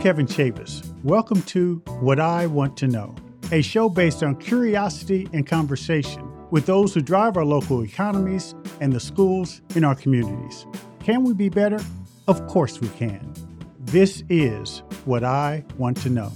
Kevin 0.00 0.26
Chavous. 0.26 0.82
Welcome 1.04 1.42
to 1.42 1.82
What 2.00 2.18
I 2.18 2.46
Want 2.46 2.74
to 2.78 2.86
Know, 2.86 3.14
a 3.52 3.60
show 3.60 3.90
based 3.90 4.22
on 4.22 4.34
curiosity 4.36 5.28
and 5.34 5.46
conversation 5.46 6.26
with 6.50 6.64
those 6.64 6.94
who 6.94 7.02
drive 7.02 7.36
our 7.36 7.44
local 7.44 7.84
economies 7.84 8.54
and 8.80 8.94
the 8.94 8.98
schools 8.98 9.60
in 9.76 9.84
our 9.84 9.94
communities. 9.94 10.64
Can 11.00 11.22
we 11.22 11.34
be 11.34 11.50
better? 11.50 11.78
Of 12.28 12.46
course 12.46 12.80
we 12.80 12.88
can. 12.88 13.30
This 13.78 14.24
is 14.30 14.82
What 15.04 15.22
I 15.22 15.66
Want 15.76 15.98
to 15.98 16.08
Know. 16.08 16.32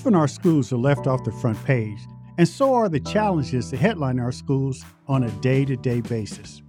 Often 0.00 0.14
our 0.14 0.28
schools 0.28 0.72
are 0.72 0.78
left 0.78 1.06
off 1.06 1.24
the 1.24 1.30
front 1.30 1.62
page, 1.66 1.98
and 2.38 2.48
so 2.48 2.72
are 2.72 2.88
the 2.88 3.00
challenges 3.00 3.70
that 3.70 3.80
headline 3.80 4.18
our 4.18 4.32
schools 4.32 4.82
on 5.06 5.24
a 5.24 5.30
day 5.42 5.66
to 5.66 5.76
day 5.76 6.00
basis. 6.00 6.62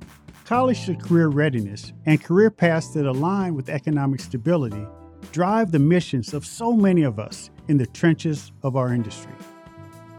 College 0.43 0.85
to 0.85 0.95
career 0.95 1.29
readiness 1.29 1.93
and 2.05 2.21
career 2.21 2.51
paths 2.51 2.89
that 2.89 3.05
align 3.05 3.55
with 3.55 3.69
economic 3.69 4.19
stability 4.19 4.85
drive 5.31 5.71
the 5.71 5.79
missions 5.79 6.33
of 6.33 6.45
so 6.45 6.73
many 6.73 7.03
of 7.03 7.19
us 7.19 7.51
in 7.69 7.77
the 7.77 7.85
trenches 7.85 8.51
of 8.63 8.75
our 8.75 8.93
industry. 8.93 9.31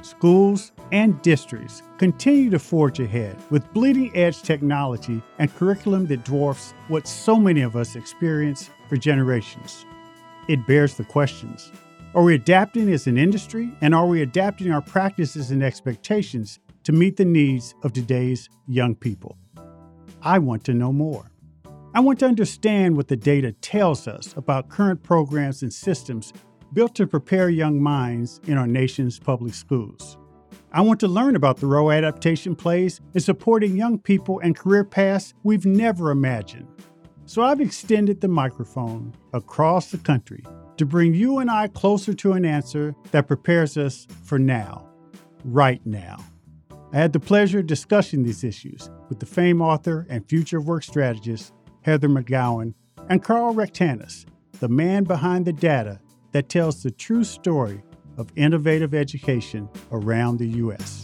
Schools 0.00 0.72
and 0.90 1.20
districts 1.20 1.82
continue 1.98 2.48
to 2.48 2.58
forge 2.58 2.98
ahead 2.98 3.36
with 3.50 3.74
bleeding 3.74 4.10
edge 4.16 4.40
technology 4.40 5.20
and 5.38 5.54
curriculum 5.54 6.06
that 6.06 6.24
dwarfs 6.24 6.72
what 6.88 7.06
so 7.06 7.36
many 7.36 7.60
of 7.60 7.76
us 7.76 7.94
experience 7.94 8.70
for 8.88 8.96
generations. 8.96 9.84
It 10.48 10.66
bears 10.66 10.94
the 10.94 11.04
questions 11.04 11.70
are 12.14 12.22
we 12.22 12.34
adapting 12.34 12.92
as 12.92 13.06
an 13.06 13.16
industry? 13.16 13.72
And 13.80 13.94
are 13.94 14.06
we 14.06 14.20
adapting 14.20 14.70
our 14.70 14.82
practices 14.82 15.50
and 15.50 15.62
expectations 15.62 16.58
to 16.84 16.92
meet 16.92 17.16
the 17.16 17.24
needs 17.24 17.74
of 17.82 17.94
today's 17.94 18.50
young 18.66 18.94
people? 18.94 19.38
I 20.20 20.38
want 20.38 20.62
to 20.64 20.74
know 20.74 20.92
more. 20.92 21.30
I 21.94 22.00
want 22.00 22.18
to 22.18 22.26
understand 22.26 22.98
what 22.98 23.08
the 23.08 23.16
data 23.16 23.52
tells 23.52 24.06
us 24.06 24.34
about 24.36 24.68
current 24.68 25.02
programs 25.02 25.62
and 25.62 25.72
systems 25.72 26.34
built 26.74 26.94
to 26.96 27.06
prepare 27.06 27.48
young 27.48 27.82
minds 27.82 28.40
in 28.46 28.58
our 28.58 28.66
nation's 28.66 29.18
public 29.18 29.54
schools. 29.54 30.18
I 30.70 30.82
want 30.82 31.00
to 31.00 31.08
learn 31.08 31.34
about 31.34 31.58
the 31.58 31.66
role 31.66 31.90
adaptation 31.90 32.54
plays 32.54 33.00
in 33.14 33.20
supporting 33.20 33.74
young 33.74 33.98
people 33.98 34.38
and 34.40 34.54
career 34.54 34.84
paths 34.84 35.32
we've 35.44 35.66
never 35.66 36.10
imagined. 36.10 36.68
So 37.24 37.42
I've 37.42 37.60
extended 37.60 38.20
the 38.20 38.28
microphone 38.28 39.14
across 39.32 39.90
the 39.90 39.98
country 39.98 40.44
to 40.76 40.86
bring 40.86 41.14
you 41.14 41.38
and 41.38 41.50
I 41.50 41.68
closer 41.68 42.14
to 42.14 42.32
an 42.32 42.44
answer 42.44 42.94
that 43.10 43.28
prepares 43.28 43.76
us 43.76 44.06
for 44.24 44.38
now, 44.38 44.88
right 45.44 45.80
now. 45.84 46.24
I 46.92 46.96
had 46.96 47.12
the 47.12 47.20
pleasure 47.20 47.60
of 47.60 47.66
discussing 47.66 48.22
these 48.22 48.44
issues 48.44 48.90
with 49.08 49.18
the 49.18 49.26
famed 49.26 49.60
author 49.60 50.06
and 50.10 50.28
future 50.28 50.60
work 50.60 50.82
strategist 50.82 51.52
Heather 51.82 52.08
McGowan 52.08 52.74
and 53.08 53.22
Karl 53.22 53.54
Rectanus, 53.54 54.26
the 54.60 54.68
man 54.68 55.04
behind 55.04 55.44
the 55.44 55.52
data 55.52 56.00
that 56.32 56.48
tells 56.48 56.82
the 56.82 56.90
true 56.90 57.24
story 57.24 57.82
of 58.16 58.30
innovative 58.36 58.94
education 58.94 59.68
around 59.90 60.38
the 60.38 60.48
U.S. 60.48 61.01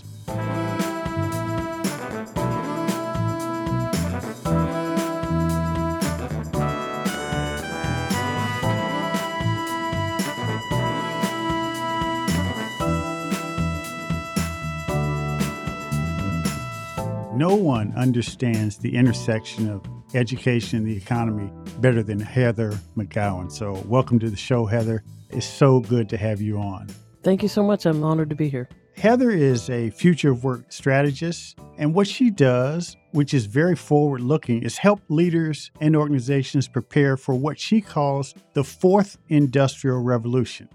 No 17.38 17.54
one 17.54 17.94
understands 17.94 18.78
the 18.78 18.96
intersection 18.96 19.70
of 19.70 19.80
education 20.12 20.78
and 20.78 20.86
the 20.88 20.96
economy 20.96 21.52
better 21.78 22.02
than 22.02 22.18
Heather 22.18 22.72
McGowan. 22.96 23.52
So, 23.52 23.74
welcome 23.86 24.18
to 24.18 24.28
the 24.28 24.36
show, 24.36 24.66
Heather. 24.66 25.04
It's 25.30 25.46
so 25.46 25.78
good 25.78 26.08
to 26.08 26.16
have 26.16 26.40
you 26.40 26.58
on. 26.58 26.88
Thank 27.22 27.44
you 27.44 27.48
so 27.48 27.62
much. 27.62 27.86
I'm 27.86 28.02
honored 28.02 28.30
to 28.30 28.34
be 28.34 28.48
here. 28.48 28.68
Heather 28.96 29.30
is 29.30 29.70
a 29.70 29.90
future 29.90 30.32
of 30.32 30.42
work 30.42 30.72
strategist, 30.72 31.60
and 31.76 31.94
what 31.94 32.08
she 32.08 32.28
does, 32.28 32.96
which 33.12 33.32
is 33.32 33.46
very 33.46 33.76
forward 33.76 34.20
looking, 34.20 34.64
is 34.64 34.76
help 34.76 35.00
leaders 35.08 35.70
and 35.80 35.94
organizations 35.94 36.66
prepare 36.66 37.16
for 37.16 37.36
what 37.36 37.56
she 37.56 37.80
calls 37.80 38.34
the 38.54 38.64
fourth 38.64 39.16
industrial 39.28 40.02
revolution. 40.02 40.68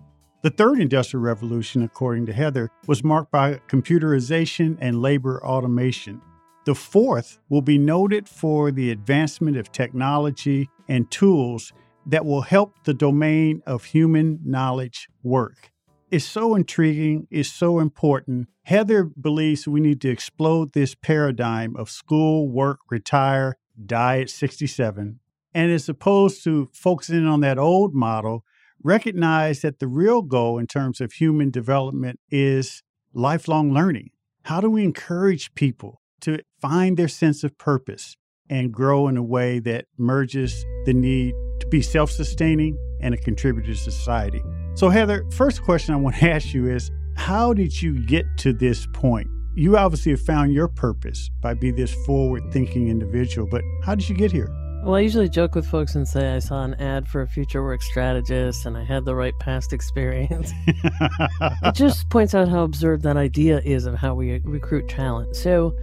The 0.44 0.50
third 0.50 0.80
industrial 0.80 1.24
revolution, 1.24 1.84
according 1.84 2.26
to 2.28 2.34
Heather, 2.34 2.70
was 2.88 3.04
marked 3.04 3.32
by 3.32 3.56
computerization 3.68 4.78
and 4.80 5.02
labor 5.02 5.46
automation. 5.46 6.22
The 6.66 6.76
fourth 6.76 7.40
will 7.50 7.62
be 7.62 7.78
noted 7.78 8.30
for 8.30 8.72
the 8.72 8.90
advancement 8.90 9.58
of 9.58 9.72
technology 9.74 10.70
and 10.88 11.12
tools 11.12 11.74
that 12.06 12.26
will 12.26 12.44
help 12.44 12.84
the 12.86 12.94
domain 12.94 13.62
of 13.66 13.86
human 13.86 14.40
knowledge 14.46 15.10
work. 15.24 15.72
It's 16.10 16.24
so 16.24 16.56
intriguing, 16.56 17.28
it's 17.30 17.52
so 17.52 17.80
important. 17.80 18.48
Heather 18.64 19.04
believes 19.04 19.68
we 19.68 19.82
need 19.82 20.00
to 20.02 20.10
explode 20.10 20.72
this 20.72 20.96
paradigm 20.96 21.76
of 21.76 21.90
school, 21.90 22.48
work, 22.48 22.80
retire, 22.90 23.58
die 23.86 24.22
at 24.22 24.30
67. 24.30 25.20
And 25.54 25.72
as 25.72 25.90
opposed 25.90 26.44
to 26.46 26.70
focusing 26.72 27.28
on 27.28 27.42
that 27.42 27.58
old 27.58 27.94
model, 27.94 28.46
recognize 28.82 29.62
that 29.62 29.80
the 29.80 29.88
real 29.88 30.22
goal 30.22 30.60
in 30.60 30.68
terms 30.68 31.02
of 31.02 31.14
human 31.14 31.50
development 31.50 32.20
is 32.30 32.84
lifelong 33.14 33.74
learning. 33.74 34.12
How 34.44 34.62
do 34.62 34.70
we 34.70 34.84
encourage 34.84 35.56
people 35.56 36.02
to 36.24 36.40
find 36.62 36.98
their 36.98 37.08
sense 37.08 37.44
of 37.44 37.58
purpose 37.58 38.16
and 38.50 38.72
grow 38.72 39.08
in 39.08 39.18
a 39.18 39.24
way 39.24 39.60
that 39.60 39.86
merges 39.98 40.66
the 40.86 40.94
need 40.94 41.34
to 41.60 41.68
be 41.68 41.82
self 41.82 42.12
sustaining 42.12 42.78
and 43.02 43.14
a 43.14 43.18
contributor 43.18 43.74
to 43.74 43.78
society. 43.78 44.42
So, 44.76 44.90
Heather, 44.90 45.26
first 45.32 45.64
question 45.64 45.94
I 45.94 45.98
want 45.98 46.16
to 46.18 46.30
ask 46.30 46.54
you 46.54 46.68
is 46.68 46.92
how 47.16 47.54
did 47.54 47.82
you 47.82 48.00
get 48.06 48.26
to 48.38 48.54
this 48.54 48.88
point? 48.94 49.28
You 49.56 49.78
obviously 49.78 50.12
have 50.14 50.22
found 50.22 50.54
your 50.54 50.68
purpose 50.68 51.30
by 51.42 51.54
being 51.54 51.76
this 51.76 51.94
forward 52.06 52.42
thinking 52.52 52.88
individual, 52.88 53.48
but 53.50 53.62
how 53.84 53.94
did 53.94 54.10
you 54.10 54.16
get 54.16 54.32
here? 54.32 54.50
Well, 54.84 54.96
I 54.96 55.00
usually 55.00 55.30
joke 55.30 55.56
with 55.56 55.66
folks 55.66 55.96
and 55.96 56.06
say 56.06 56.36
I 56.36 56.40
saw 56.40 56.64
an 56.64 56.74
ad 56.74 57.08
for 57.08 57.22
a 57.22 57.28
future 57.28 57.64
work 57.64 57.82
strategist 57.82 58.66
and 58.66 58.76
I 58.76 58.84
had 58.84 59.06
the 59.06 59.16
right 59.16 59.34
past 59.40 59.72
experience. 59.78 60.52
it 60.68 61.76
just 61.76 62.10
points 62.10 62.34
out 62.36 62.50
how 62.50 62.64
absurd 62.64 63.04
that 63.04 63.16
idea 63.16 63.62
is 63.64 63.86
of 63.86 63.96
how 63.96 64.14
we 64.14 64.42
recruit 64.44 64.90
talent. 64.90 65.36
So, 65.36 65.74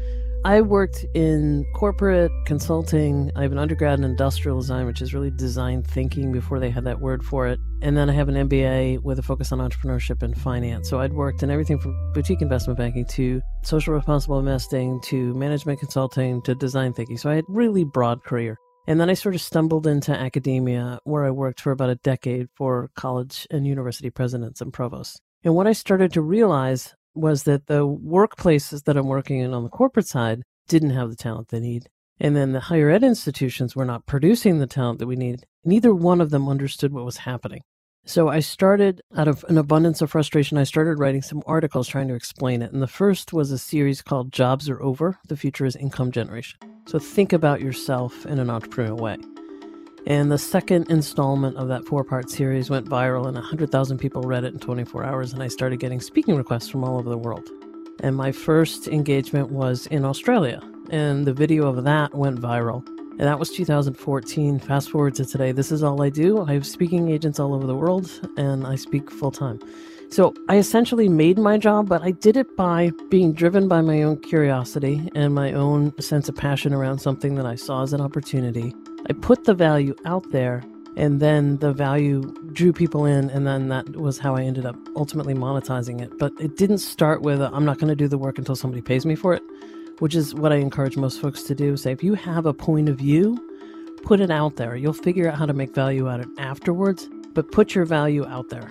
I 0.43 0.63
worked 0.63 1.05
in 1.15 1.67
corporate 1.75 2.33
consulting. 2.47 3.31
I 3.37 3.43
have 3.43 3.53
an 3.53 3.59
undergrad 3.59 3.99
in 3.99 4.05
industrial 4.07 4.59
design, 4.59 4.87
which 4.87 5.03
is 5.03 5.13
really 5.13 5.31
design 5.31 5.83
thinking 5.83 6.33
before 6.33 6.59
they 6.59 6.71
had 6.71 6.85
that 6.85 6.99
word 6.99 7.23
for 7.23 7.47
it. 7.47 7.61
And 7.83 7.95
then 7.95 8.09
I 8.09 8.15
have 8.15 8.31
an 8.31 8.49
MBA 8.49 9.03
with 9.03 9.19
a 9.19 9.23
focus 9.23 9.53
on 9.53 9.59
entrepreneurship 9.59 10.23
and 10.23 10.35
finance. 10.35 10.89
So 10.89 10.99
I'd 10.99 11.13
worked 11.13 11.43
in 11.43 11.51
everything 11.51 11.79
from 11.79 11.95
boutique 12.15 12.41
investment 12.41 12.79
banking 12.79 13.05
to 13.07 13.43
social 13.65 13.93
responsible 13.93 14.39
investing 14.39 14.99
to 15.03 15.35
management 15.35 15.79
consulting 15.79 16.41
to 16.43 16.55
design 16.55 16.95
thinking. 16.95 17.19
So 17.19 17.29
I 17.29 17.35
had 17.35 17.45
really 17.47 17.85
broad 17.85 18.25
career. 18.25 18.57
And 18.87 18.99
then 18.99 19.11
I 19.11 19.15
sort 19.15 19.35
of 19.35 19.43
stumbled 19.43 19.87
into 19.87 20.13
academia 20.13 21.01
where 21.05 21.25
I 21.25 21.31
worked 21.31 21.61
for 21.61 21.71
about 21.71 21.91
a 21.91 21.97
decade 21.97 22.49
for 22.55 22.91
college 22.97 23.47
and 23.51 23.67
university 23.67 24.09
presidents 24.09 24.63
and 24.63 24.73
provosts. 24.73 25.21
And 25.45 25.55
what 25.55 25.67
I 25.67 25.73
started 25.73 26.15
to 26.15 26.23
realize 26.23 26.95
was 27.15 27.45
that 27.45 27.67
the 27.67 27.87
workplaces 27.87 28.85
that 28.85 28.97
I'm 28.97 29.07
working 29.07 29.41
in 29.41 29.53
on 29.53 29.65
the 29.65 29.69
corporate 29.69 30.07
side 30.07 30.43
didn't 30.69 30.91
have 30.91 31.11
the 31.11 31.17
talent 31.17 31.49
they 31.49 31.61
need. 31.61 31.89
And 32.19 32.37
then 32.37 32.53
the 32.53 32.61
higher 32.61 32.91
ed 32.91 33.03
institutions 33.03 33.75
were 33.75 33.85
not 33.85 34.07
producing 34.07 34.59
the 34.59 34.67
talent 34.67 34.99
that 34.99 35.07
we 35.07 35.17
need. 35.17 35.47
Neither 35.65 35.95
one 35.95 36.21
of 36.21 36.31
them 36.31 36.49
understood 36.49 36.93
what 36.93 37.05
was 37.05 37.19
happening. 37.19 37.63
So 38.05 38.29
I 38.29 38.41
started, 38.41 39.03
out 39.17 39.29
of 39.29 39.45
an 39.49 39.59
abundance 39.59 40.01
of 40.01 40.11
frustration, 40.11 40.59
I 40.59 40.65
started 40.65 40.99
writing 40.99 41.23
some 41.23 41.43
articles 41.47 41.87
trying 41.87 42.09
to 42.09 42.15
explain 42.15 42.63
it. 42.63 42.73
And 42.73 42.83
the 42.83 42.87
first 42.87 43.33
was 43.33 43.51
a 43.51 43.59
series 43.59 44.03
called 44.03 44.33
Jobs 44.33 44.69
Are 44.69 44.83
Over 44.83 45.19
The 45.29 45.37
Future 45.37 45.67
is 45.67 45.77
Income 45.77 46.13
Generation. 46.13 46.59
So 46.87 46.99
think 46.99 47.33
about 47.33 47.61
yourself 47.61 48.27
in 48.27 48.39
an 48.39 48.49
entrepreneurial 48.49 49.01
way. 49.01 49.19
And 50.07 50.33
the 50.33 50.39
second 50.39 50.91
installment 50.91 51.57
of 51.57 51.69
that 51.69 51.85
four 51.85 52.05
part 52.05 52.31
series 52.31 52.71
went 52.71 52.89
viral, 52.89 53.27
and 53.27 53.35
100,000 53.35 53.99
people 53.99 54.23
read 54.23 54.45
it 54.45 54.55
in 54.55 54.59
24 54.59 55.05
hours. 55.05 55.33
And 55.33 55.43
I 55.43 55.49
started 55.49 55.79
getting 55.79 56.01
speaking 56.01 56.37
requests 56.37 56.69
from 56.69 56.85
all 56.85 56.99
over 56.99 57.09
the 57.09 57.19
world. 57.19 57.49
And 58.03 58.17
my 58.17 58.33
first 58.33 58.89
engagement 58.89 59.51
was 59.51 59.87
in 59.89 60.05
Australia, 60.05 60.63
and 60.91 61.27
the 61.27 61.35
video 61.35 61.67
of 61.67 61.85
that 61.85 62.15
went 62.15 62.41
viral. 62.41 62.87
And 63.19 63.29
that 63.29 63.39
was 63.39 63.51
2014. 63.51 64.59
Fast 64.61 64.91
forward 64.91 65.15
to 65.17 65.27
today, 65.27 65.53
this 65.53 65.71
is 65.71 65.83
all 65.83 66.01
I 66.03 66.09
do. 66.09 66.43
I 66.43 66.55
have 66.55 66.67
speaking 66.67 67.11
agents 67.11 67.39
all 67.39 67.53
over 67.53 67.67
the 67.67 67.77
world, 67.77 68.11
and 68.39 68.67
I 68.67 68.77
speak 68.77 69.11
full 69.11 69.31
time. 69.31 69.61
So 70.09 70.35
I 70.49 70.57
essentially 70.57 71.09
made 71.09 71.39
my 71.39 71.57
job, 71.59 71.89
but 71.89 72.03
I 72.03 72.11
did 72.11 72.37
it 72.37 72.57
by 72.57 72.91
being 73.11 73.33
driven 73.33 73.69
by 73.69 73.81
my 73.81 74.03
own 74.03 74.17
curiosity 74.21 75.09
and 75.15 75.35
my 75.35 75.53
own 75.53 75.97
sense 76.01 76.29
of 76.29 76.35
passion 76.35 76.73
around 76.73 76.99
something 76.99 77.37
that 77.37 77.47
I 77.47 77.55
saw 77.55 77.83
as 77.83 77.93
an 77.93 78.01
opportunity. 78.01 78.75
I 79.11 79.13
put 79.13 79.43
the 79.43 79.55
value 79.55 79.97
out 80.05 80.31
there, 80.31 80.63
And 80.97 81.19
then 81.19 81.57
the 81.59 81.73
value 81.73 82.33
drew 82.53 82.73
people 82.73 83.05
in, 83.05 83.29
and 83.31 83.45
then 83.45 83.69
that 83.69 83.97
was 83.97 84.19
how 84.19 84.37
I 84.37 84.43
ended 84.43 84.67
up 84.67 84.77
ultimately 84.95 85.35
monetizing 85.35 86.01
it. 86.01 86.17
But 86.17 86.33
it 86.39 86.57
didn't 86.57 86.79
start 86.79 87.23
with, 87.23 87.43
i 87.43 87.47
am 87.57 87.65
not 87.65 87.79
going 87.79 87.89
to 87.89 87.97
do 87.97 88.07
the 88.07 88.19
work 88.19 88.39
until 88.39 88.55
somebody 88.55 88.83
pays 88.83 89.05
me 89.05 89.17
for 89.17 89.35
it, 89.35 89.43
which 89.99 90.15
is 90.15 90.33
what 90.33 90.53
I 90.53 90.57
encourage 90.57 90.97
most 90.97 91.21
folks 91.21 91.43
to 91.45 91.57
do. 91.57 91.77
Say, 91.77 91.91
if 91.91 92.05
you 92.05 92.15
have 92.15 92.47
a 92.47 92.53
point 92.53 92.89
of 92.89 92.99
view, 92.99 93.37
put 94.05 94.21
it 94.21 94.31
out 94.31 94.57
there. 94.57 94.77
You'll 94.77 94.93
figure 94.93 95.29
out 95.29 95.37
how 95.37 95.47
to 95.47 95.55
make 95.55 95.75
value 95.75 96.09
out 96.09 96.21
of 96.21 96.27
it 96.27 96.33
afterwards, 96.39 97.09
but 97.35 97.51
put 97.51 97.75
your 97.75 97.85
value 97.85 98.25
out 98.27 98.49
there. 98.49 98.71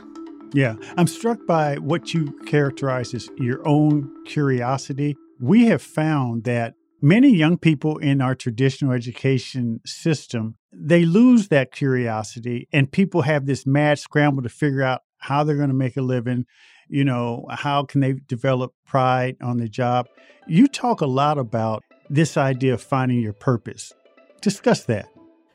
Yeah, 0.53 0.75
I'm 0.95 1.07
struck 1.07 1.45
by 1.45 1.75
what 1.79 2.13
you 2.13 2.31
characterize 2.45 3.13
as 3.13 3.29
your 3.37 3.65
own 3.67 4.09
curiosity. 4.25 5.17
We 5.39 5.65
have 5.65 5.81
found 5.81 6.45
that 6.45 6.75
many 7.01 7.29
young 7.29 7.57
people 7.57 7.97
in 7.97 8.21
our 8.21 8.35
traditional 8.35 8.91
education 8.91 9.79
system 9.85 10.55
they 10.71 11.05
lose 11.05 11.47
that 11.47 11.71
curiosity 11.71 12.67
and 12.71 12.91
people 12.91 13.23
have 13.23 13.45
this 13.45 13.65
mad 13.65 13.97
scramble 13.97 14.43
to 14.43 14.49
figure 14.49 14.83
out 14.83 15.01
how 15.17 15.43
they're 15.43 15.57
going 15.57 15.69
to 15.69 15.73
make 15.75 15.97
a 15.97 16.01
living 16.01 16.45
you 16.87 17.03
know 17.03 17.45
how 17.49 17.83
can 17.83 18.01
they 18.01 18.13
develop 18.13 18.73
pride 18.85 19.35
on 19.41 19.57
the 19.57 19.69
job 19.69 20.07
you 20.47 20.67
talk 20.67 21.01
a 21.01 21.07
lot 21.07 21.37
about 21.37 21.83
this 22.09 22.37
idea 22.37 22.73
of 22.73 22.81
finding 22.81 23.19
your 23.19 23.33
purpose 23.33 23.93
discuss 24.41 24.83
that 24.83 25.07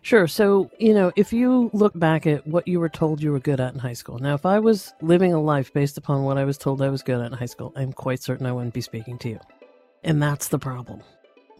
Sure. 0.04 0.26
So, 0.26 0.70
you 0.78 0.92
know, 0.92 1.12
if 1.16 1.32
you 1.32 1.70
look 1.72 1.98
back 1.98 2.26
at 2.26 2.46
what 2.46 2.68
you 2.68 2.78
were 2.78 2.90
told 2.90 3.22
you 3.22 3.32
were 3.32 3.40
good 3.40 3.58
at 3.58 3.72
in 3.72 3.78
high 3.78 3.94
school, 3.94 4.18
now, 4.18 4.34
if 4.34 4.44
I 4.44 4.58
was 4.58 4.92
living 5.00 5.32
a 5.32 5.40
life 5.40 5.72
based 5.72 5.96
upon 5.96 6.24
what 6.24 6.36
I 6.36 6.44
was 6.44 6.58
told 6.58 6.82
I 6.82 6.90
was 6.90 7.02
good 7.02 7.22
at 7.22 7.32
in 7.32 7.38
high 7.38 7.46
school, 7.46 7.72
I'm 7.74 7.90
quite 7.90 8.22
certain 8.22 8.44
I 8.44 8.52
wouldn't 8.52 8.74
be 8.74 8.82
speaking 8.82 9.16
to 9.20 9.30
you. 9.30 9.40
And 10.02 10.22
that's 10.22 10.48
the 10.48 10.58
problem. 10.58 11.00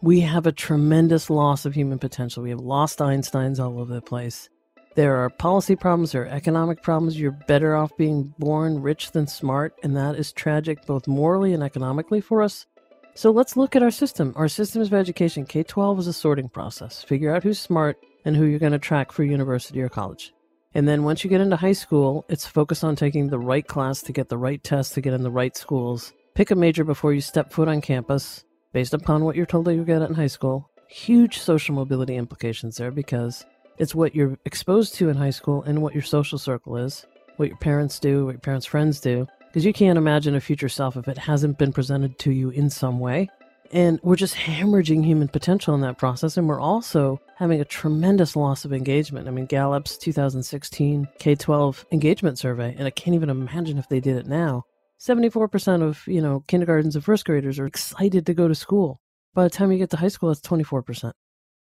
We 0.01 0.19
have 0.21 0.45
a 0.45 0.51
tremendous 0.51 1.29
loss 1.29 1.65
of 1.65 1.73
human 1.73 1.99
potential. 1.99 2.43
We 2.43 2.49
have 2.49 2.59
lost 2.59 2.99
Einsteins 2.99 3.63
all 3.63 3.79
over 3.79 3.93
the 3.93 4.01
place. 4.01 4.49
There 4.95 5.17
are 5.17 5.29
policy 5.29 5.75
problems, 5.75 6.11
there 6.11 6.23
are 6.23 6.27
economic 6.27 6.81
problems. 6.81 7.19
You're 7.19 7.31
better 7.31 7.75
off 7.75 7.95
being 7.97 8.33
born 8.39 8.81
rich 8.81 9.11
than 9.11 9.27
smart, 9.27 9.73
and 9.83 9.95
that 9.97 10.15
is 10.15 10.31
tragic 10.31 10.85
both 10.85 11.07
morally 11.07 11.53
and 11.53 11.63
economically 11.63 12.21
for 12.21 12.41
us. 12.41 12.65
So 13.13 13.31
let's 13.31 13.57
look 13.57 13.75
at 13.75 13.83
our 13.83 13.91
system. 13.91 14.33
Our 14.35 14.47
systems 14.47 14.87
of 14.87 14.93
education, 14.93 15.45
K 15.45 15.63
12 15.63 15.99
is 15.99 16.07
a 16.07 16.13
sorting 16.13 16.49
process. 16.49 17.03
Figure 17.03 17.33
out 17.33 17.43
who's 17.43 17.59
smart 17.59 17.97
and 18.25 18.35
who 18.35 18.45
you're 18.45 18.59
going 18.59 18.71
to 18.71 18.79
track 18.79 19.11
for 19.11 19.23
university 19.23 19.81
or 19.81 19.89
college. 19.89 20.33
And 20.73 20.87
then 20.87 21.03
once 21.03 21.23
you 21.23 21.29
get 21.29 21.41
into 21.41 21.55
high 21.57 21.73
school, 21.73 22.25
it's 22.29 22.45
focused 22.45 22.83
on 22.83 22.95
taking 22.95 23.27
the 23.29 23.39
right 23.39 23.65
class 23.65 24.01
to 24.03 24.13
get 24.13 24.29
the 24.29 24.37
right 24.37 24.63
test 24.63 24.93
to 24.93 25.01
get 25.01 25.13
in 25.13 25.23
the 25.23 25.31
right 25.31 25.55
schools. 25.57 26.13
Pick 26.35 26.51
a 26.51 26.55
major 26.55 26.83
before 26.83 27.13
you 27.13 27.21
step 27.21 27.51
foot 27.51 27.67
on 27.67 27.81
campus 27.81 28.44
based 28.75 28.93
upon 28.93 29.23
what 29.23 29.37
you're 29.37 29.45
told 29.45 29.63
that 29.63 29.73
you 29.73 29.85
get 29.85 30.01
at 30.01 30.09
in 30.09 30.15
high 30.15 30.27
school. 30.27 30.69
Huge 30.89 31.37
social 31.37 31.73
mobility 31.73 32.17
implications 32.17 32.75
there 32.75 32.91
because 32.91 33.45
it's 33.77 33.95
what 33.95 34.13
you're 34.13 34.37
exposed 34.43 34.95
to 34.95 35.07
in 35.07 35.15
high 35.15 35.29
school 35.29 35.63
and 35.63 35.81
what 35.81 35.93
your 35.93 36.03
social 36.03 36.37
circle 36.37 36.75
is, 36.75 37.05
what 37.37 37.47
your 37.47 37.57
parents 37.59 37.99
do, 37.99 38.25
what 38.25 38.33
your 38.33 38.41
parents' 38.41 38.65
friends 38.65 38.99
do. 38.99 39.25
Because 39.47 39.63
you 39.63 39.71
can't 39.71 39.97
imagine 39.97 40.35
a 40.35 40.41
future 40.41 40.67
self 40.67 40.97
if 40.97 41.07
it 41.07 41.17
hasn't 41.17 41.57
been 41.57 41.71
presented 41.71 42.19
to 42.19 42.33
you 42.33 42.49
in 42.49 42.69
some 42.69 42.99
way. 42.99 43.29
And 43.71 43.97
we're 44.03 44.17
just 44.17 44.35
hemorrhaging 44.35 45.05
human 45.05 45.29
potential 45.29 45.73
in 45.73 45.79
that 45.79 45.97
process. 45.97 46.35
And 46.35 46.49
we're 46.49 46.59
also 46.59 47.21
having 47.37 47.61
a 47.61 47.65
tremendous 47.65 48.35
loss 48.35 48.65
of 48.65 48.73
engagement. 48.73 49.29
I 49.29 49.31
mean, 49.31 49.45
Gallup's 49.45 49.97
2016 49.97 51.07
K 51.17 51.33
12 51.33 51.85
engagement 51.93 52.37
survey, 52.37 52.75
and 52.77 52.85
I 52.85 52.91
can't 52.91 53.15
even 53.15 53.29
imagine 53.29 53.77
if 53.77 53.87
they 53.87 54.01
did 54.01 54.17
it 54.17 54.27
now. 54.27 54.65
74% 54.99 55.81
of, 55.81 56.03
you 56.07 56.21
know, 56.21 56.43
kindergartens 56.47 56.95
and 56.95 57.03
first 57.03 57.25
graders 57.25 57.59
are 57.59 57.65
excited 57.65 58.25
to 58.25 58.33
go 58.33 58.47
to 58.47 58.55
school. 58.55 58.99
By 59.33 59.43
the 59.43 59.49
time 59.49 59.71
you 59.71 59.77
get 59.77 59.89
to 59.91 59.97
high 59.97 60.07
school, 60.07 60.31
it's 60.31 60.41
24%. 60.41 61.11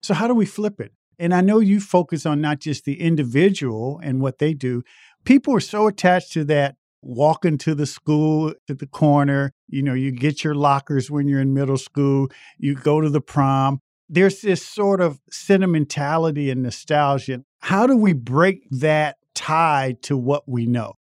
So, 0.01 0.13
how 0.13 0.27
do 0.27 0.35
we 0.35 0.45
flip 0.45 0.79
it? 0.79 0.91
And 1.17 1.33
I 1.33 1.41
know 1.41 1.59
you 1.59 1.79
focus 1.79 2.25
on 2.25 2.41
not 2.41 2.59
just 2.59 2.85
the 2.85 2.99
individual 3.01 3.99
and 4.03 4.21
what 4.21 4.39
they 4.39 4.53
do. 4.53 4.83
People 5.23 5.55
are 5.55 5.61
so 5.61 5.87
attached 5.87 6.33
to 6.33 6.43
that 6.45 6.75
walking 7.01 7.57
to 7.59 7.75
the 7.75 7.85
school 7.85 8.53
to 8.67 8.73
the 8.73 8.87
corner. 8.87 9.53
You 9.67 9.83
know, 9.83 9.93
you 9.93 10.11
get 10.11 10.43
your 10.43 10.55
lockers 10.55 11.09
when 11.09 11.27
you're 11.27 11.39
in 11.39 11.53
middle 11.53 11.77
school, 11.77 12.29
you 12.57 12.75
go 12.75 13.01
to 13.01 13.09
the 13.09 13.21
prom. 13.21 13.79
There's 14.09 14.41
this 14.41 14.65
sort 14.65 15.01
of 15.01 15.19
sentimentality 15.31 16.51
and 16.51 16.61
nostalgia. 16.61 17.43
How 17.61 17.87
do 17.87 17.97
we 17.97 18.13
break 18.13 18.67
that 18.69 19.17
tie 19.33 19.95
to 20.03 20.15
what 20.17 20.47
we 20.47 20.65
know? 20.65 20.93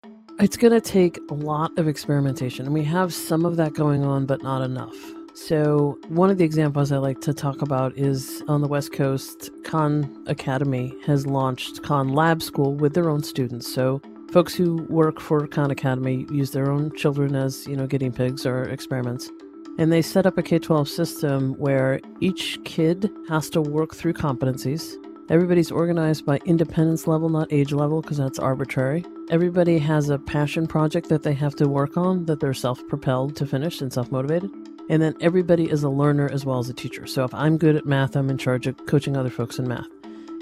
It's 0.40 0.56
going 0.56 0.72
to 0.72 0.80
take 0.80 1.20
a 1.30 1.34
lot 1.34 1.78
of 1.78 1.86
experimentation, 1.86 2.64
and 2.64 2.74
we 2.74 2.82
have 2.84 3.12
some 3.12 3.44
of 3.44 3.56
that 3.56 3.74
going 3.74 4.02
on, 4.02 4.24
but 4.24 4.42
not 4.42 4.62
enough. 4.62 4.96
So, 5.34 5.98
one 6.08 6.30
of 6.30 6.38
the 6.38 6.44
examples 6.44 6.90
I 6.90 6.96
like 6.96 7.20
to 7.20 7.34
talk 7.34 7.62
about 7.62 7.96
is 7.96 8.42
on 8.48 8.60
the 8.60 8.66
West 8.66 8.92
Coast, 8.92 9.50
Khan 9.64 10.24
Academy 10.26 10.94
has 11.06 11.26
launched 11.26 11.82
Khan 11.82 12.08
Lab 12.08 12.42
School 12.42 12.74
with 12.74 12.94
their 12.94 13.10
own 13.10 13.22
students. 13.22 13.72
So, 13.72 14.00
folks 14.30 14.54
who 14.54 14.86
work 14.88 15.20
for 15.20 15.46
Khan 15.46 15.70
Academy 15.70 16.26
use 16.30 16.50
their 16.50 16.70
own 16.70 16.94
children 16.96 17.36
as, 17.36 17.66
you 17.66 17.76
know, 17.76 17.86
guinea 17.86 18.10
pigs 18.10 18.46
or 18.46 18.64
experiments. 18.64 19.30
And 19.78 19.92
they 19.92 20.02
set 20.02 20.26
up 20.26 20.38
a 20.38 20.42
K 20.42 20.58
12 20.58 20.88
system 20.88 21.54
where 21.54 22.00
each 22.20 22.58
kid 22.64 23.10
has 23.28 23.48
to 23.50 23.60
work 23.60 23.94
through 23.94 24.14
competencies. 24.14 24.96
Everybody's 25.28 25.70
organized 25.70 26.26
by 26.26 26.38
independence 26.44 27.06
level, 27.06 27.28
not 27.28 27.52
age 27.52 27.72
level, 27.72 28.02
because 28.02 28.18
that's 28.18 28.38
arbitrary. 28.38 29.04
Everybody 29.30 29.78
has 29.78 30.08
a 30.08 30.18
passion 30.18 30.66
project 30.66 31.08
that 31.08 31.22
they 31.22 31.32
have 31.34 31.54
to 31.56 31.68
work 31.68 31.96
on 31.96 32.26
that 32.26 32.40
they're 32.40 32.52
self 32.52 32.86
propelled 32.88 33.36
to 33.36 33.46
finish 33.46 33.80
and 33.80 33.92
self 33.92 34.10
motivated. 34.10 34.50
And 34.90 35.00
then 35.00 35.14
everybody 35.20 35.70
is 35.70 35.84
a 35.84 35.88
learner 35.88 36.28
as 36.30 36.44
well 36.44 36.58
as 36.58 36.68
a 36.68 36.74
teacher. 36.74 37.06
So 37.06 37.24
if 37.24 37.32
I'm 37.32 37.56
good 37.56 37.76
at 37.76 37.86
math, 37.86 38.16
I'm 38.16 38.30
in 38.30 38.36
charge 38.36 38.66
of 38.66 38.86
coaching 38.86 39.16
other 39.16 39.30
folks 39.30 39.58
in 39.58 39.68
math. 39.68 39.86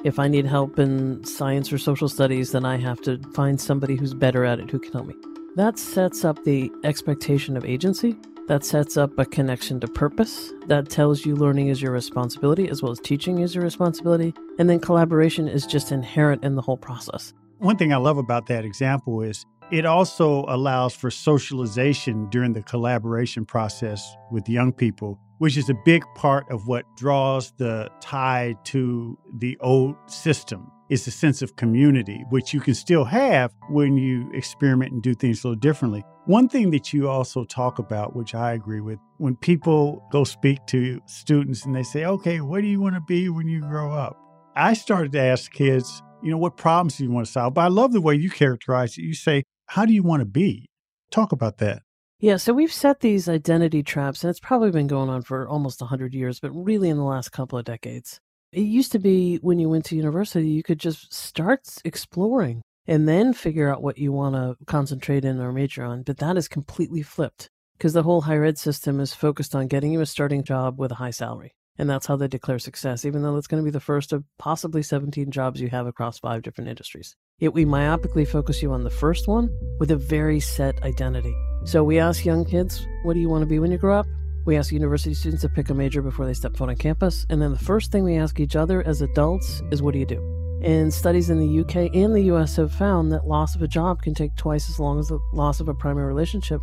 If 0.03 0.19
I 0.19 0.29
need 0.29 0.47
help 0.47 0.79
in 0.79 1.23
science 1.25 1.71
or 1.73 1.79
social 1.79 2.09
studies, 2.09 2.53
then 2.53 2.65
I 2.65 2.79
have 2.79 3.03
to 3.03 3.21
find 3.35 3.61
somebody 3.61 3.97
who's 3.97 4.15
better 4.15 4.47
at 4.47 4.59
it 4.59 4.71
who 4.71 4.79
can 4.79 4.93
help 4.93 5.07
me. 5.07 5.15
That 5.57 5.79
sets 5.79 6.25
up 6.25 6.43
the 6.45 6.73
expectation 6.85 7.57
of 7.57 7.67
agency. 7.67 8.17
That 8.51 8.65
sets 8.65 8.97
up 8.97 9.17
a 9.17 9.25
connection 9.25 9.79
to 9.79 9.87
purpose. 9.87 10.53
That 10.67 10.91
tells 10.91 11.25
you 11.25 11.37
learning 11.37 11.69
is 11.69 11.81
your 11.81 11.93
responsibility 11.93 12.69
as 12.69 12.83
well 12.83 12.91
as 12.91 12.99
teaching 12.99 13.39
is 13.39 13.55
your 13.55 13.63
responsibility. 13.63 14.35
And 14.59 14.69
then 14.69 14.81
collaboration 14.81 15.47
is 15.47 15.65
just 15.65 15.93
inherent 15.93 16.43
in 16.43 16.57
the 16.57 16.61
whole 16.61 16.77
process. 16.77 17.33
One 17.59 17.77
thing 17.77 17.93
I 17.93 17.99
love 17.99 18.19
about 18.19 18.49
that 18.49 18.65
example 18.65 19.23
is 19.23 19.47
it 19.71 19.87
also 19.87 20.45
allows 20.49 20.97
for 20.97 21.13
socialization 21.13 22.29
during 22.31 22.53
the 22.53 22.63
collaboration 22.63 23.47
process 23.47 24.17
with 24.33 24.49
young 24.49 24.73
people 24.73 25.21
which 25.39 25.57
is 25.57 25.71
a 25.71 25.75
big 25.87 26.05
part 26.17 26.45
of 26.51 26.67
what 26.67 26.85
draws 26.99 27.53
the 27.53 27.89
tie 28.01 28.55
to 28.65 29.17
the 29.39 29.57
old 29.61 29.97
system 30.07 30.71
is 30.91 31.05
the 31.05 31.11
sense 31.11 31.41
of 31.41 31.57
community 31.57 32.25
which 32.31 32.53
you 32.53 32.61
can 32.61 32.75
still 32.75 33.05
have 33.05 33.51
when 33.69 33.97
you 33.97 34.31
experiment 34.35 34.93
and 34.93 35.03
do 35.03 35.15
things 35.15 35.43
a 35.43 35.47
little 35.47 35.59
differently 35.59 36.05
one 36.31 36.49
thing 36.49 36.71
that 36.71 36.93
you 36.93 37.09
also 37.09 37.43
talk 37.43 37.81
about 37.81 38.15
which 38.15 38.37
i 38.37 38.53
agree 38.53 38.81
with 38.81 39.01
when 39.19 39.35
people 39.35 40.07
go 40.13 40.23
speak 40.23 40.65
to 40.65 41.01
students 41.07 41.65
and 41.65 41.75
they 41.75 41.83
say 41.83 42.05
okay 42.05 42.41
what 42.41 42.61
do 42.61 42.69
you 42.69 42.81
want 42.81 42.95
to 42.95 43.01
be 43.01 43.29
when 43.29 43.49
you 43.49 43.61
grow 43.61 43.93
up? 43.93 44.17
I 44.55 44.75
started 44.75 45.11
to 45.13 45.21
ask 45.21 45.51
kids 45.51 46.03
you 46.23 46.31
know 46.31 46.39
what 46.39 46.57
problems 46.57 46.99
do 46.99 47.05
you 47.05 47.11
want 47.11 47.27
to 47.27 47.33
solve? 47.33 47.55
But 47.55 47.63
i 47.63 47.69
love 47.69 47.93
the 47.93 48.01
way 48.01 48.15
you 48.15 48.31
characterize 48.31 48.97
it. 48.97 49.03
You 49.03 49.15
say 49.15 49.43
how 49.67 49.85
do 49.85 49.93
you 49.93 50.05
want 50.05 50.21
to 50.21 50.27
be? 50.27 50.69
Talk 51.11 51.33
about 51.33 51.59
that. 51.59 51.83
Yeah, 52.21 52.37
so 52.37 52.53
we've 52.53 52.73
set 52.73 53.01
these 53.01 53.29
identity 53.29 53.83
traps, 53.83 54.23
and 54.23 54.31
it's 54.31 54.41
probably 54.41 54.71
been 54.71 54.87
going 54.87 55.09
on 55.09 55.23
for 55.23 55.49
almost 55.49 55.81
100 55.81 56.15
years, 56.15 56.39
but 56.39 56.51
really 56.51 56.91
in 56.91 56.99
the 56.99 57.03
last 57.03 57.31
couple 57.31 57.59
of 57.59 57.65
decades. 57.65 58.21
It 58.53 58.61
used 58.61 58.93
to 58.93 58.99
be 58.99 59.37
when 59.37 59.59
you 59.59 59.69
went 59.69 59.87
to 59.87 59.97
university, 59.97 60.49
you 60.49 60.63
could 60.63 60.79
just 60.79 61.13
start 61.15 61.63
exploring 61.85 62.63
and 62.87 63.09
then 63.09 63.33
figure 63.33 63.73
out 63.73 63.83
what 63.83 63.99
you 63.99 64.13
want 64.13 64.35
to 64.35 64.57
concentrate 64.67 65.25
in 65.25 65.41
or 65.41 65.53
major 65.53 65.85
on, 65.85 66.03
but 66.03 66.19
that 66.19 66.37
is 66.37 66.49
completely 66.49 67.03
flipped 67.03 67.51
because 67.77 67.93
the 67.93 68.03
whole 68.03 68.23
higher 68.23 68.45
ed 68.45 68.59
system 68.59 69.01
is 69.01 69.15
focused 69.15 69.55
on 69.55 69.67
getting 69.67 69.93
you 69.93 70.01
a 70.01 70.07
starting 70.07 70.45
job 70.45 70.79
with 70.79 70.93
a 70.93 70.97
high 70.97 71.11
salary. 71.11 71.55
And 71.79 71.89
that's 71.89 72.07
how 72.07 72.17
they 72.17 72.29
declare 72.29 72.59
success, 72.59 73.07
even 73.07 73.23
though 73.23 73.37
it's 73.37 73.47
going 73.47 73.63
to 73.63 73.65
be 73.65 73.71
the 73.71 73.81
first 73.81 74.13
of 74.13 74.23
possibly 74.39 74.83
17 74.83 75.31
jobs 75.31 75.63
you 75.63 75.71
have 75.71 75.87
across 75.87 76.19
five 76.19 76.43
different 76.43 76.69
industries. 76.69 77.17
Yet 77.39 77.55
we 77.55 77.65
myopically 77.65 78.29
focus 78.29 78.61
you 78.61 78.71
on 78.73 78.85
the 78.85 78.91
first 78.91 79.27
one 79.27 79.49
with 79.79 79.91
a 79.91 79.97
very 79.97 80.41
set 80.41 80.83
identity. 80.83 81.35
So 81.65 81.83
we 81.83 81.99
ask 81.99 82.27
young 82.27 82.45
kids, 82.45 82.87
what 83.05 83.15
do 83.15 83.21
you 83.21 83.31
want 83.31 83.43
to 83.43 83.47
be 83.47 83.59
when 83.59 83.71
you 83.71 83.79
grow 83.79 83.99
up? 83.99 84.07
We 84.45 84.57
ask 84.57 84.73
university 84.73 85.15
students 85.15 85.43
to 85.43 85.49
pick 85.49 85.71
a 85.71 85.75
major 85.75 86.03
before 86.03 86.27
they 86.27 86.35
step 86.35 86.55
foot 86.55 86.69
on 86.69 86.77
campus. 86.77 87.25
And 87.31 87.41
then 87.41 87.53
the 87.53 87.59
first 87.59 87.91
thing 87.93 88.05
we 88.05 88.17
ask 88.17 88.41
each 88.41 88.57
other 88.57 88.83
as 88.87 89.01
adults 89.01 89.63
is, 89.71 89.81
what 89.81 89.95
do 89.95 90.01
you 90.01 90.07
do? 90.07 90.40
And 90.63 90.93
studies 90.93 91.31
in 91.31 91.39
the 91.39 91.61
UK 91.61 91.95
and 91.95 92.15
the 92.15 92.25
US 92.33 92.57
have 92.57 92.73
found 92.73 93.11
that 93.13 93.27
loss 93.27 93.55
of 93.55 93.63
a 93.63 93.69
job 93.69 94.03
can 94.03 94.15
take 94.15 94.37
twice 94.37 94.69
as 94.69 94.79
long 94.79 94.99
as 94.99 95.09
the 95.09 95.19
loss 95.33 95.61
of 95.61 95.69
a 95.69 95.75
primary 95.75 96.07
relationship, 96.07 96.61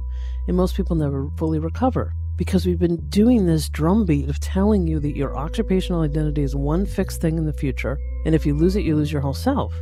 and 0.47 0.55
most 0.55 0.75
people 0.75 0.95
never 0.95 1.29
fully 1.37 1.59
recover 1.59 2.13
because 2.37 2.67
we've 2.67 2.77
been 2.77 3.09
doing 3.09 3.45
this 3.47 3.67
drumbeat 3.69 4.29
of 4.29 4.39
telling 4.39 4.85
you 4.85 4.99
that 4.99 5.15
your 5.15 5.35
occupational 5.35 6.01
identity 6.01 6.43
is 6.43 6.55
one 6.55 6.85
fixed 6.85 7.19
thing 7.19 7.37
in 7.37 7.45
the 7.45 7.53
future, 7.53 7.97
and 8.25 8.35
if 8.35 8.45
you 8.45 8.53
lose 8.53 8.75
it, 8.75 8.83
you 8.83 8.95
lose 8.95 9.11
your 9.11 9.21
whole 9.21 9.33
self. 9.33 9.73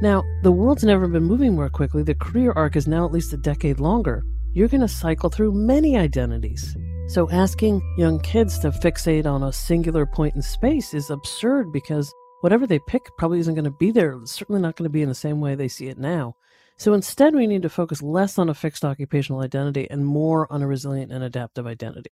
Now, 0.00 0.22
the 0.42 0.52
world's 0.52 0.84
never 0.84 1.08
been 1.08 1.24
moving 1.24 1.54
more 1.54 1.68
quickly. 1.68 2.04
The 2.04 2.14
career 2.14 2.52
arc 2.52 2.76
is 2.76 2.86
now 2.86 3.04
at 3.04 3.12
least 3.12 3.32
a 3.32 3.36
decade 3.36 3.80
longer 3.80 4.22
you're 4.54 4.68
going 4.68 4.80
to 4.80 4.88
cycle 4.88 5.30
through 5.30 5.52
many 5.52 5.98
identities. 5.98 6.76
So 7.08 7.28
asking 7.30 7.82
young 7.98 8.20
kids 8.20 8.58
to 8.60 8.70
fixate 8.70 9.26
on 9.26 9.42
a 9.42 9.52
singular 9.52 10.06
point 10.06 10.36
in 10.36 10.42
space 10.42 10.94
is 10.94 11.10
absurd 11.10 11.72
because 11.72 12.14
whatever 12.44 12.66
they 12.66 12.78
pick 12.78 13.08
probably 13.16 13.38
isn't 13.38 13.54
going 13.54 13.64
to 13.64 13.70
be 13.70 13.90
there. 13.90 14.18
It's 14.20 14.32
certainly 14.32 14.60
not 14.60 14.76
going 14.76 14.84
to 14.84 14.92
be 14.92 15.00
in 15.00 15.08
the 15.08 15.14
same 15.14 15.40
way 15.40 15.54
they 15.54 15.66
see 15.66 15.88
it 15.88 15.96
now. 15.96 16.36
So 16.76 16.92
instead, 16.92 17.34
we 17.34 17.46
need 17.46 17.62
to 17.62 17.70
focus 17.70 18.02
less 18.02 18.38
on 18.38 18.50
a 18.50 18.54
fixed 18.54 18.84
occupational 18.84 19.40
identity 19.40 19.88
and 19.90 20.04
more 20.04 20.46
on 20.52 20.60
a 20.60 20.66
resilient 20.66 21.10
and 21.10 21.24
adaptive 21.24 21.66
identity. 21.66 22.10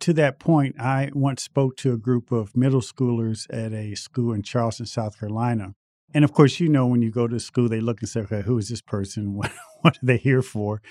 To 0.00 0.12
that 0.12 0.38
point, 0.38 0.78
I 0.78 1.08
once 1.14 1.42
spoke 1.42 1.78
to 1.78 1.94
a 1.94 1.96
group 1.96 2.30
of 2.30 2.54
middle 2.54 2.82
schoolers 2.82 3.46
at 3.48 3.72
a 3.72 3.94
school 3.94 4.34
in 4.34 4.42
Charleston, 4.42 4.84
South 4.84 5.18
Carolina. 5.18 5.72
And 6.12 6.26
of 6.26 6.34
course, 6.34 6.60
you 6.60 6.68
know, 6.68 6.86
when 6.86 7.00
you 7.00 7.10
go 7.10 7.26
to 7.26 7.40
school, 7.40 7.70
they 7.70 7.80
look 7.80 8.00
and 8.00 8.08
say, 8.08 8.20
okay, 8.20 8.42
who 8.42 8.58
is 8.58 8.68
this 8.68 8.82
person? 8.82 9.34
What, 9.38 9.50
what 9.80 9.96
are 9.96 10.06
they 10.06 10.18
here 10.18 10.42
for? 10.42 10.82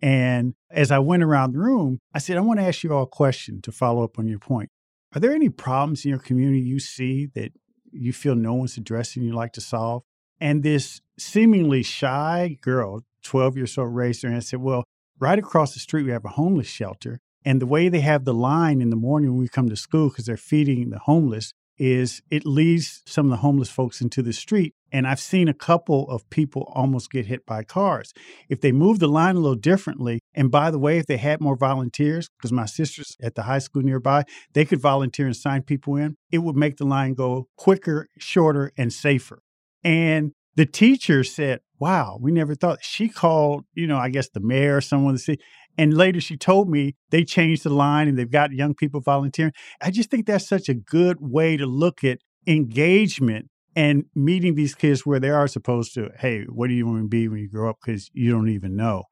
And 0.00 0.54
as 0.70 0.92
I 0.92 1.00
went 1.00 1.24
around 1.24 1.52
the 1.52 1.58
room, 1.58 1.98
I 2.14 2.20
said, 2.20 2.36
I 2.36 2.42
want 2.42 2.60
to 2.60 2.66
ask 2.66 2.84
you 2.84 2.94
all 2.94 3.02
a 3.02 3.08
question 3.08 3.60
to 3.62 3.72
follow 3.72 4.04
up 4.04 4.20
on 4.20 4.28
your 4.28 4.38
point. 4.38 4.70
Are 5.16 5.18
there 5.18 5.32
any 5.32 5.48
problems 5.48 6.04
in 6.04 6.10
your 6.10 6.20
community 6.20 6.60
you 6.60 6.78
see 6.78 7.26
that 7.34 7.50
you 7.96 8.12
feel 8.12 8.34
no 8.34 8.54
one's 8.54 8.76
addressing 8.76 9.22
you 9.22 9.32
like 9.32 9.52
to 9.54 9.60
solve? 9.60 10.02
And 10.40 10.62
this 10.62 11.00
seemingly 11.18 11.82
shy 11.82 12.58
girl, 12.60 13.02
12 13.22 13.56
years 13.56 13.78
old, 13.78 13.94
raised 13.94 14.22
her 14.22 14.28
hand 14.28 14.36
and 14.36 14.44
said, 14.44 14.60
Well, 14.60 14.84
right 15.18 15.38
across 15.38 15.74
the 15.74 15.80
street, 15.80 16.04
we 16.04 16.10
have 16.10 16.24
a 16.24 16.30
homeless 16.30 16.68
shelter. 16.68 17.20
And 17.44 17.60
the 17.60 17.66
way 17.66 17.88
they 17.88 18.00
have 18.00 18.24
the 18.24 18.34
line 18.34 18.80
in 18.80 18.90
the 18.90 18.96
morning 18.96 19.30
when 19.30 19.40
we 19.40 19.48
come 19.48 19.68
to 19.68 19.76
school, 19.76 20.08
because 20.08 20.26
they're 20.26 20.36
feeding 20.36 20.90
the 20.90 20.98
homeless, 20.98 21.52
is 21.78 22.22
it 22.30 22.46
leads 22.46 23.02
some 23.06 23.26
of 23.26 23.30
the 23.30 23.36
homeless 23.38 23.70
folks 23.70 24.00
into 24.00 24.22
the 24.22 24.32
street. 24.32 24.74
And 24.92 25.06
I've 25.06 25.20
seen 25.20 25.48
a 25.48 25.54
couple 25.54 26.08
of 26.08 26.28
people 26.30 26.70
almost 26.74 27.10
get 27.10 27.26
hit 27.26 27.44
by 27.44 27.64
cars. 27.64 28.12
If 28.48 28.60
they 28.60 28.72
move 28.72 28.98
the 28.98 29.08
line 29.08 29.36
a 29.36 29.40
little 29.40 29.56
differently, 29.56 30.20
and 30.32 30.50
by 30.50 30.70
the 30.70 30.78
way, 30.78 30.98
if 30.98 31.06
they 31.06 31.16
had 31.16 31.40
more 31.40 31.56
volunteers, 31.56 32.28
because 32.38 32.52
my 32.52 32.66
sister's 32.66 33.16
at 33.20 33.34
the 33.34 33.42
high 33.42 33.58
school 33.58 33.82
nearby, 33.82 34.24
they 34.54 34.64
could 34.64 34.80
volunteer 34.80 35.26
and 35.26 35.36
sign 35.36 35.62
people 35.62 35.96
in, 35.96 36.16
it 36.30 36.38
would 36.38 36.56
make 36.56 36.76
the 36.76 36.86
line 36.86 37.14
go 37.14 37.48
quicker, 37.56 38.08
shorter, 38.18 38.72
and 38.78 38.92
safer. 38.92 39.42
And 39.82 40.32
the 40.54 40.66
teacher 40.66 41.22
said, 41.24 41.60
Wow, 41.78 42.18
we 42.20 42.32
never 42.32 42.54
thought. 42.54 42.78
She 42.82 43.08
called, 43.10 43.64
you 43.74 43.86
know, 43.86 43.98
I 43.98 44.08
guess 44.08 44.30
the 44.30 44.40
mayor 44.40 44.78
or 44.78 44.80
someone 44.80 45.14
to 45.14 45.18
see. 45.18 45.38
And 45.78 45.96
later 45.96 46.20
she 46.20 46.36
told 46.36 46.68
me 46.68 46.94
they 47.10 47.24
changed 47.24 47.64
the 47.64 47.70
line 47.70 48.08
and 48.08 48.18
they've 48.18 48.30
got 48.30 48.52
young 48.52 48.74
people 48.74 49.00
volunteering. 49.00 49.52
I 49.80 49.90
just 49.90 50.10
think 50.10 50.26
that's 50.26 50.48
such 50.48 50.68
a 50.68 50.74
good 50.74 51.18
way 51.20 51.56
to 51.56 51.66
look 51.66 52.02
at 52.04 52.18
engagement 52.46 53.50
and 53.74 54.04
meeting 54.14 54.54
these 54.54 54.74
kids 54.74 55.04
where 55.04 55.20
they 55.20 55.30
are 55.30 55.46
supposed 55.46 55.92
to, 55.94 56.10
hey, 56.18 56.44
what 56.44 56.68
do 56.68 56.74
you 56.74 56.86
want 56.86 57.02
to 57.02 57.08
be 57.08 57.28
when 57.28 57.40
you 57.40 57.48
grow 57.48 57.68
up? 57.68 57.76
Because 57.84 58.10
you 58.14 58.30
don't 58.30 58.48
even 58.48 58.74
know. 58.74 59.04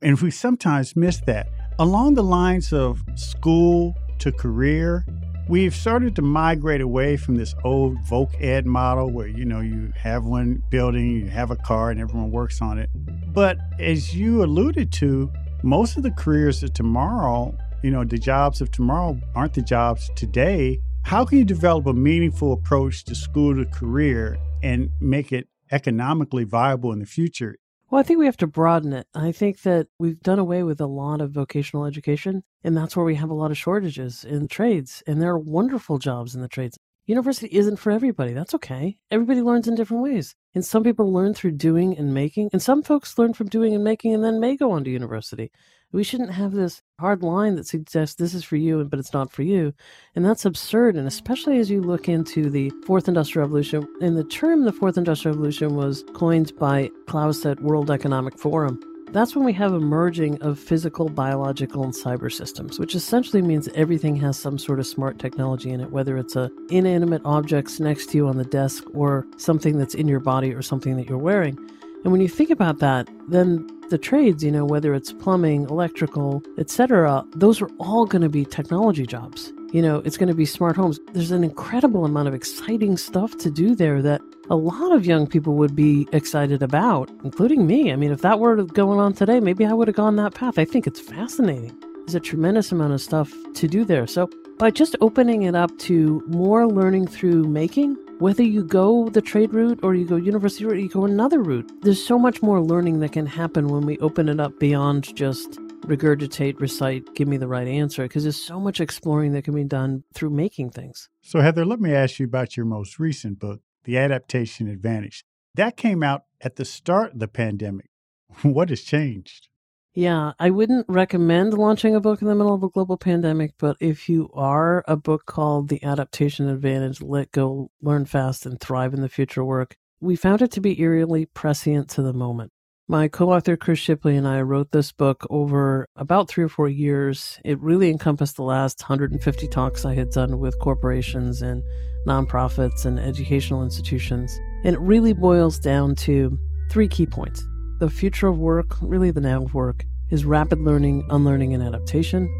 And 0.00 0.20
we 0.20 0.30
sometimes 0.30 0.94
miss 0.94 1.20
that, 1.26 1.48
along 1.78 2.14
the 2.14 2.22
lines 2.22 2.72
of 2.72 3.02
school 3.16 3.94
to 4.18 4.30
career, 4.30 5.04
we've 5.48 5.74
started 5.74 6.14
to 6.16 6.22
migrate 6.22 6.80
away 6.80 7.16
from 7.16 7.36
this 7.36 7.54
old 7.64 7.96
voc 7.98 8.28
ed 8.42 8.66
model 8.66 9.10
where 9.10 9.28
you 9.28 9.44
know 9.44 9.60
you 9.60 9.92
have 9.96 10.24
one 10.24 10.62
building 10.70 11.08
you 11.08 11.26
have 11.26 11.52
a 11.52 11.56
car 11.56 11.90
and 11.90 12.00
everyone 12.00 12.32
works 12.32 12.60
on 12.60 12.78
it 12.78 12.90
but 13.32 13.56
as 13.78 14.14
you 14.14 14.42
alluded 14.42 14.90
to 14.90 15.30
most 15.66 15.96
of 15.96 16.04
the 16.04 16.12
careers 16.12 16.62
of 16.62 16.72
tomorrow, 16.72 17.52
you 17.82 17.90
know, 17.90 18.04
the 18.04 18.18
jobs 18.18 18.60
of 18.60 18.70
tomorrow 18.70 19.18
aren't 19.34 19.54
the 19.54 19.62
jobs 19.62 20.08
today. 20.14 20.78
How 21.02 21.24
can 21.24 21.38
you 21.38 21.44
develop 21.44 21.86
a 21.86 21.92
meaningful 21.92 22.52
approach 22.52 23.04
to 23.06 23.16
school 23.16 23.56
to 23.56 23.64
career 23.64 24.38
and 24.62 24.90
make 25.00 25.32
it 25.32 25.48
economically 25.72 26.44
viable 26.44 26.92
in 26.92 27.00
the 27.00 27.06
future? 27.06 27.56
Well, 27.90 28.00
I 28.00 28.04
think 28.04 28.20
we 28.20 28.26
have 28.26 28.36
to 28.38 28.46
broaden 28.46 28.92
it. 28.92 29.08
I 29.12 29.32
think 29.32 29.62
that 29.62 29.88
we've 29.98 30.20
done 30.20 30.38
away 30.38 30.62
with 30.62 30.80
a 30.80 30.86
lot 30.86 31.20
of 31.20 31.32
vocational 31.32 31.84
education, 31.84 32.44
and 32.62 32.76
that's 32.76 32.96
where 32.96 33.04
we 33.04 33.16
have 33.16 33.30
a 33.30 33.34
lot 33.34 33.50
of 33.50 33.58
shortages 33.58 34.24
in 34.24 34.46
trades. 34.46 35.02
And 35.06 35.20
there 35.20 35.30
are 35.30 35.38
wonderful 35.38 35.98
jobs 35.98 36.36
in 36.36 36.42
the 36.42 36.48
trades. 36.48 36.78
University 37.06 37.46
isn't 37.56 37.76
for 37.76 37.92
everybody. 37.92 38.32
That's 38.32 38.54
okay. 38.54 38.98
Everybody 39.12 39.40
learns 39.40 39.68
in 39.68 39.76
different 39.76 40.02
ways. 40.02 40.34
And 40.54 40.64
some 40.64 40.82
people 40.82 41.12
learn 41.12 41.34
through 41.34 41.52
doing 41.52 41.96
and 41.96 42.12
making, 42.12 42.50
and 42.52 42.60
some 42.60 42.82
folks 42.82 43.16
learn 43.16 43.32
from 43.32 43.46
doing 43.46 43.74
and 43.74 43.84
making 43.84 44.12
and 44.12 44.24
then 44.24 44.40
may 44.40 44.56
go 44.56 44.72
on 44.72 44.82
to 44.84 44.90
university. 44.90 45.52
We 45.92 46.02
shouldn't 46.02 46.32
have 46.32 46.52
this 46.52 46.82
hard 46.98 47.22
line 47.22 47.54
that 47.56 47.68
suggests 47.68 48.16
this 48.16 48.34
is 48.34 48.42
for 48.42 48.56
you, 48.56 48.84
but 48.84 48.98
it's 48.98 49.12
not 49.12 49.30
for 49.30 49.44
you. 49.44 49.72
And 50.16 50.24
that's 50.24 50.44
absurd. 50.44 50.96
And 50.96 51.06
especially 51.06 51.58
as 51.58 51.70
you 51.70 51.80
look 51.80 52.08
into 52.08 52.50
the 52.50 52.70
Fourth 52.84 53.06
Industrial 53.06 53.46
Revolution, 53.46 53.86
and 54.00 54.16
the 54.16 54.24
term 54.24 54.64
the 54.64 54.72
Fourth 54.72 54.98
Industrial 54.98 55.36
Revolution 55.36 55.76
was 55.76 56.04
coined 56.14 56.52
by 56.58 56.90
Klaus 57.06 57.46
at 57.46 57.62
World 57.62 57.90
Economic 57.90 58.36
Forum. 58.36 58.80
That's 59.12 59.34
when 59.34 59.44
we 59.44 59.52
have 59.54 59.72
a 59.72 59.80
merging 59.80 60.40
of 60.42 60.58
physical, 60.58 61.08
biological, 61.08 61.84
and 61.84 61.92
cyber 61.92 62.30
systems, 62.30 62.78
which 62.78 62.94
essentially 62.94 63.40
means 63.40 63.68
everything 63.68 64.16
has 64.16 64.36
some 64.38 64.58
sort 64.58 64.78
of 64.78 64.86
smart 64.86 65.18
technology 65.18 65.70
in 65.70 65.80
it, 65.80 65.90
whether 65.90 66.18
it's 66.18 66.36
a 66.36 66.50
inanimate 66.70 67.22
objects 67.24 67.80
next 67.80 68.10
to 68.10 68.18
you 68.18 68.28
on 68.28 68.36
the 68.36 68.44
desk 68.44 68.84
or 68.94 69.26
something 69.36 69.78
that's 69.78 69.94
in 69.94 70.08
your 70.08 70.20
body 70.20 70.52
or 70.52 70.60
something 70.60 70.96
that 70.96 71.08
you're 71.08 71.18
wearing. 71.18 71.56
And 72.02 72.12
when 72.12 72.20
you 72.20 72.28
think 72.28 72.50
about 72.50 72.78
that, 72.80 73.08
then 73.28 73.66
the 73.88 73.98
trades, 73.98 74.44
you 74.44 74.50
know, 74.50 74.64
whether 74.64 74.92
it's 74.94 75.12
plumbing, 75.12 75.62
electrical, 75.64 76.42
etc., 76.58 77.24
those 77.36 77.62
are 77.62 77.68
all 77.78 78.06
going 78.06 78.22
to 78.22 78.28
be 78.28 78.44
technology 78.44 79.06
jobs. 79.06 79.52
You 79.72 79.82
know, 79.82 80.02
it's 80.04 80.16
going 80.16 80.28
to 80.28 80.34
be 80.34 80.46
smart 80.46 80.76
homes. 80.76 81.00
There's 81.12 81.30
an 81.30 81.44
incredible 81.44 82.04
amount 82.04 82.28
of 82.28 82.34
exciting 82.34 82.96
stuff 82.96 83.36
to 83.38 83.50
do 83.50 83.74
there 83.74 84.02
that 84.02 84.20
a 84.48 84.56
lot 84.56 84.92
of 84.92 85.04
young 85.04 85.26
people 85.26 85.54
would 85.54 85.74
be 85.74 86.08
excited 86.12 86.62
about, 86.62 87.10
including 87.24 87.66
me. 87.66 87.92
I 87.92 87.96
mean, 87.96 88.12
if 88.12 88.22
that 88.22 88.38
were 88.38 88.62
going 88.62 89.00
on 89.00 89.12
today, 89.12 89.40
maybe 89.40 89.64
I 89.64 89.72
would 89.72 89.88
have 89.88 89.96
gone 89.96 90.16
that 90.16 90.34
path. 90.34 90.58
I 90.58 90.64
think 90.64 90.86
it's 90.86 91.00
fascinating. 91.00 91.76
There's 92.06 92.14
a 92.14 92.20
tremendous 92.20 92.70
amount 92.70 92.92
of 92.92 93.00
stuff 93.00 93.32
to 93.54 93.66
do 93.66 93.84
there. 93.84 94.06
So, 94.06 94.30
by 94.58 94.70
just 94.70 94.96
opening 95.00 95.42
it 95.42 95.54
up 95.54 95.76
to 95.80 96.22
more 96.28 96.66
learning 96.66 97.08
through 97.08 97.44
making, 97.44 97.96
whether 98.20 98.42
you 98.42 98.64
go 98.64 99.08
the 99.10 99.20
trade 99.20 99.52
route 99.52 99.80
or 99.82 99.94
you 99.94 100.06
go 100.06 100.16
university 100.16 100.64
route, 100.64 100.80
you 100.80 100.88
go 100.88 101.04
another 101.04 101.42
route, 101.42 101.70
there's 101.82 102.02
so 102.02 102.18
much 102.18 102.40
more 102.40 102.62
learning 102.62 103.00
that 103.00 103.12
can 103.12 103.26
happen 103.26 103.68
when 103.68 103.84
we 103.84 103.98
open 103.98 104.28
it 104.28 104.40
up 104.40 104.58
beyond 104.58 105.14
just 105.14 105.58
regurgitate, 105.82 106.58
recite, 106.60 107.14
give 107.14 107.28
me 107.28 107.36
the 107.36 107.46
right 107.46 107.68
answer, 107.68 108.04
because 108.04 108.22
there's 108.22 108.42
so 108.42 108.58
much 108.58 108.80
exploring 108.80 109.32
that 109.32 109.42
can 109.42 109.54
be 109.54 109.64
done 109.64 110.04
through 110.14 110.30
making 110.30 110.70
things. 110.70 111.08
So, 111.22 111.40
Heather, 111.40 111.64
let 111.64 111.80
me 111.80 111.92
ask 111.92 112.18
you 112.18 112.26
about 112.26 112.56
your 112.56 112.66
most 112.66 112.98
recent 112.98 113.38
book, 113.38 113.60
The 113.86 113.96
Adaptation 113.96 114.68
Advantage. 114.68 115.24
That 115.54 115.76
came 115.76 116.02
out 116.02 116.24
at 116.40 116.56
the 116.56 116.64
start 116.64 117.14
of 117.14 117.18
the 117.20 117.28
pandemic. 117.28 117.88
what 118.42 118.68
has 118.68 118.82
changed? 118.82 119.48
Yeah, 119.94 120.32
I 120.38 120.50
wouldn't 120.50 120.84
recommend 120.90 121.54
launching 121.54 121.94
a 121.94 122.00
book 122.00 122.20
in 122.20 122.28
the 122.28 122.34
middle 122.34 122.52
of 122.52 122.62
a 122.62 122.68
global 122.68 122.98
pandemic, 122.98 123.54
but 123.58 123.78
if 123.80 124.10
you 124.10 124.28
are 124.34 124.84
a 124.86 124.96
book 124.96 125.24
called 125.24 125.70
The 125.70 125.82
Adaptation 125.82 126.50
Advantage 126.50 127.00
Let 127.00 127.32
Go, 127.32 127.70
Learn 127.80 128.04
Fast, 128.04 128.44
and 128.44 128.60
Thrive 128.60 128.92
in 128.92 129.00
the 129.00 129.08
Future 129.08 129.42
Work, 129.42 129.76
we 129.98 130.14
found 130.14 130.42
it 130.42 130.50
to 130.50 130.60
be 130.60 130.78
eerily 130.82 131.24
prescient 131.24 131.88
to 131.90 132.02
the 132.02 132.12
moment. 132.12 132.52
My 132.88 133.08
co 133.08 133.32
author 133.32 133.56
Chris 133.56 133.80
Shipley 133.80 134.16
and 134.16 134.28
I 134.28 134.42
wrote 134.42 134.70
this 134.70 134.92
book 134.92 135.26
over 135.28 135.88
about 135.96 136.28
three 136.28 136.44
or 136.44 136.48
four 136.48 136.68
years. 136.68 137.40
It 137.44 137.60
really 137.60 137.90
encompassed 137.90 138.36
the 138.36 138.44
last 138.44 138.80
150 138.80 139.48
talks 139.48 139.84
I 139.84 139.96
had 139.96 140.10
done 140.10 140.38
with 140.38 140.56
corporations 140.60 141.42
and 141.42 141.64
nonprofits 142.06 142.86
and 142.86 143.00
educational 143.00 143.64
institutions. 143.64 144.38
And 144.62 144.76
it 144.76 144.80
really 144.80 145.12
boils 145.12 145.58
down 145.58 145.96
to 145.96 146.38
three 146.70 146.86
key 146.86 147.06
points. 147.06 147.44
The 147.80 147.90
future 147.90 148.28
of 148.28 148.38
work, 148.38 148.76
really 148.80 149.10
the 149.10 149.20
now 149.20 149.42
of 149.42 149.52
work, 149.52 149.84
is 150.12 150.24
rapid 150.24 150.60
learning, 150.60 151.08
unlearning, 151.10 151.54
and 151.54 151.64
adaptation. 151.64 152.32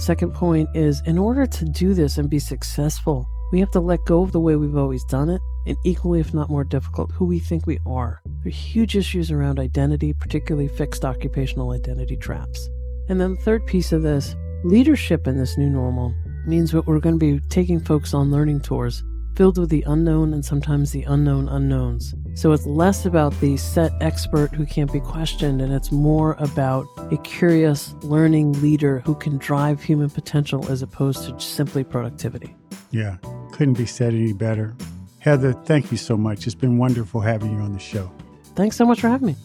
Second 0.00 0.34
point 0.34 0.68
is 0.74 1.00
in 1.06 1.16
order 1.16 1.46
to 1.46 1.64
do 1.64 1.94
this 1.94 2.18
and 2.18 2.28
be 2.28 2.38
successful, 2.38 3.26
we 3.52 3.60
have 3.60 3.70
to 3.70 3.80
let 3.80 4.04
go 4.04 4.22
of 4.22 4.32
the 4.32 4.40
way 4.40 4.54
we've 4.54 4.76
always 4.76 5.04
done 5.04 5.30
it, 5.30 5.40
and 5.66 5.76
equally, 5.84 6.20
if 6.20 6.34
not 6.34 6.50
more 6.50 6.64
difficult, 6.64 7.10
who 7.12 7.24
we 7.24 7.38
think 7.38 7.66
we 7.66 7.78
are. 7.86 8.20
There 8.42 8.48
are 8.48 8.50
huge 8.50 8.96
issues 8.96 9.30
around 9.30 9.58
identity, 9.58 10.12
particularly 10.12 10.68
fixed 10.68 11.04
occupational 11.04 11.70
identity 11.72 12.16
traps. 12.16 12.68
And 13.08 13.20
then 13.20 13.34
the 13.34 13.42
third 13.42 13.66
piece 13.66 13.92
of 13.92 14.02
this 14.02 14.34
leadership 14.64 15.26
in 15.26 15.36
this 15.36 15.58
new 15.58 15.68
normal 15.68 16.14
means 16.46 16.72
that 16.72 16.86
we're 16.86 17.00
going 17.00 17.18
to 17.18 17.38
be 17.38 17.40
taking 17.48 17.80
folks 17.80 18.14
on 18.14 18.30
learning 18.30 18.60
tours 18.60 19.02
filled 19.36 19.58
with 19.58 19.68
the 19.68 19.82
unknown 19.86 20.32
and 20.32 20.44
sometimes 20.44 20.92
the 20.92 21.02
unknown 21.04 21.48
unknowns. 21.48 22.14
So 22.34 22.52
it's 22.52 22.66
less 22.66 23.04
about 23.04 23.38
the 23.40 23.56
set 23.56 23.92
expert 24.00 24.54
who 24.54 24.64
can't 24.64 24.92
be 24.92 25.00
questioned, 25.00 25.60
and 25.60 25.72
it's 25.72 25.90
more 25.90 26.36
about 26.38 26.86
a 27.10 27.16
curious, 27.18 27.94
learning 28.02 28.60
leader 28.62 29.00
who 29.00 29.14
can 29.14 29.38
drive 29.38 29.82
human 29.82 30.10
potential 30.10 30.70
as 30.70 30.82
opposed 30.82 31.28
to 31.28 31.40
simply 31.40 31.84
productivity. 31.84 32.54
Yeah, 32.90 33.16
couldn't 33.52 33.74
be 33.74 33.86
said 33.86 34.14
any 34.14 34.32
better. 34.32 34.76
Heather, 35.24 35.54
thank 35.54 35.90
you 35.90 35.96
so 35.96 36.18
much. 36.18 36.44
It's 36.44 36.54
been 36.54 36.76
wonderful 36.76 37.22
having 37.22 37.50
you 37.50 37.58
on 37.60 37.72
the 37.72 37.78
show. 37.78 38.12
Thanks 38.56 38.76
so 38.76 38.84
much 38.84 39.00
for 39.00 39.08
having 39.08 39.28
me. 39.28 39.36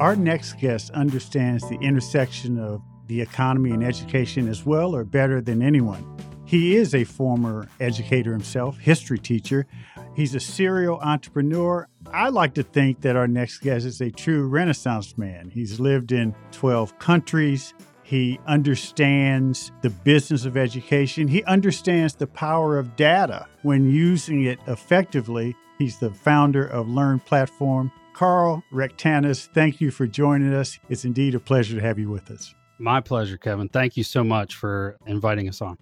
Our 0.00 0.16
next 0.16 0.54
guest 0.54 0.90
understands 0.90 1.62
the 1.68 1.78
intersection 1.80 2.58
of 2.58 2.82
the 3.06 3.20
economy 3.20 3.70
and 3.70 3.84
education 3.84 4.48
as 4.48 4.66
well 4.66 4.96
or 4.96 5.04
better 5.04 5.40
than 5.40 5.62
anyone. 5.62 6.04
He 6.48 6.76
is 6.76 6.94
a 6.94 7.04
former 7.04 7.68
educator 7.78 8.32
himself, 8.32 8.78
history 8.78 9.18
teacher. 9.18 9.66
He's 10.16 10.34
a 10.34 10.40
serial 10.40 10.98
entrepreneur. 11.00 11.86
I 12.10 12.30
like 12.30 12.54
to 12.54 12.62
think 12.62 13.02
that 13.02 13.16
our 13.16 13.28
next 13.28 13.58
guest 13.58 13.84
is 13.84 14.00
a 14.00 14.10
true 14.10 14.48
Renaissance 14.48 15.18
man. 15.18 15.50
He's 15.50 15.78
lived 15.78 16.10
in 16.10 16.34
12 16.52 16.98
countries. 16.98 17.74
He 18.02 18.40
understands 18.46 19.72
the 19.82 19.90
business 19.90 20.46
of 20.46 20.56
education. 20.56 21.28
He 21.28 21.44
understands 21.44 22.14
the 22.14 22.26
power 22.26 22.78
of 22.78 22.96
data 22.96 23.46
when 23.60 23.90
using 23.90 24.44
it 24.44 24.58
effectively. 24.66 25.54
He's 25.78 25.98
the 25.98 26.12
founder 26.12 26.66
of 26.66 26.88
Learn 26.88 27.20
Platform. 27.20 27.92
Karl 28.14 28.64
Rectanus, 28.72 29.50
thank 29.52 29.82
you 29.82 29.90
for 29.90 30.06
joining 30.06 30.54
us. 30.54 30.78
It's 30.88 31.04
indeed 31.04 31.34
a 31.34 31.40
pleasure 31.40 31.74
to 31.74 31.82
have 31.82 31.98
you 31.98 32.08
with 32.08 32.30
us. 32.30 32.54
My 32.78 33.02
pleasure, 33.02 33.36
Kevin. 33.36 33.68
Thank 33.68 33.98
you 33.98 34.02
so 34.02 34.24
much 34.24 34.54
for 34.54 34.96
inviting 35.04 35.46
us 35.46 35.60
on. 35.60 35.76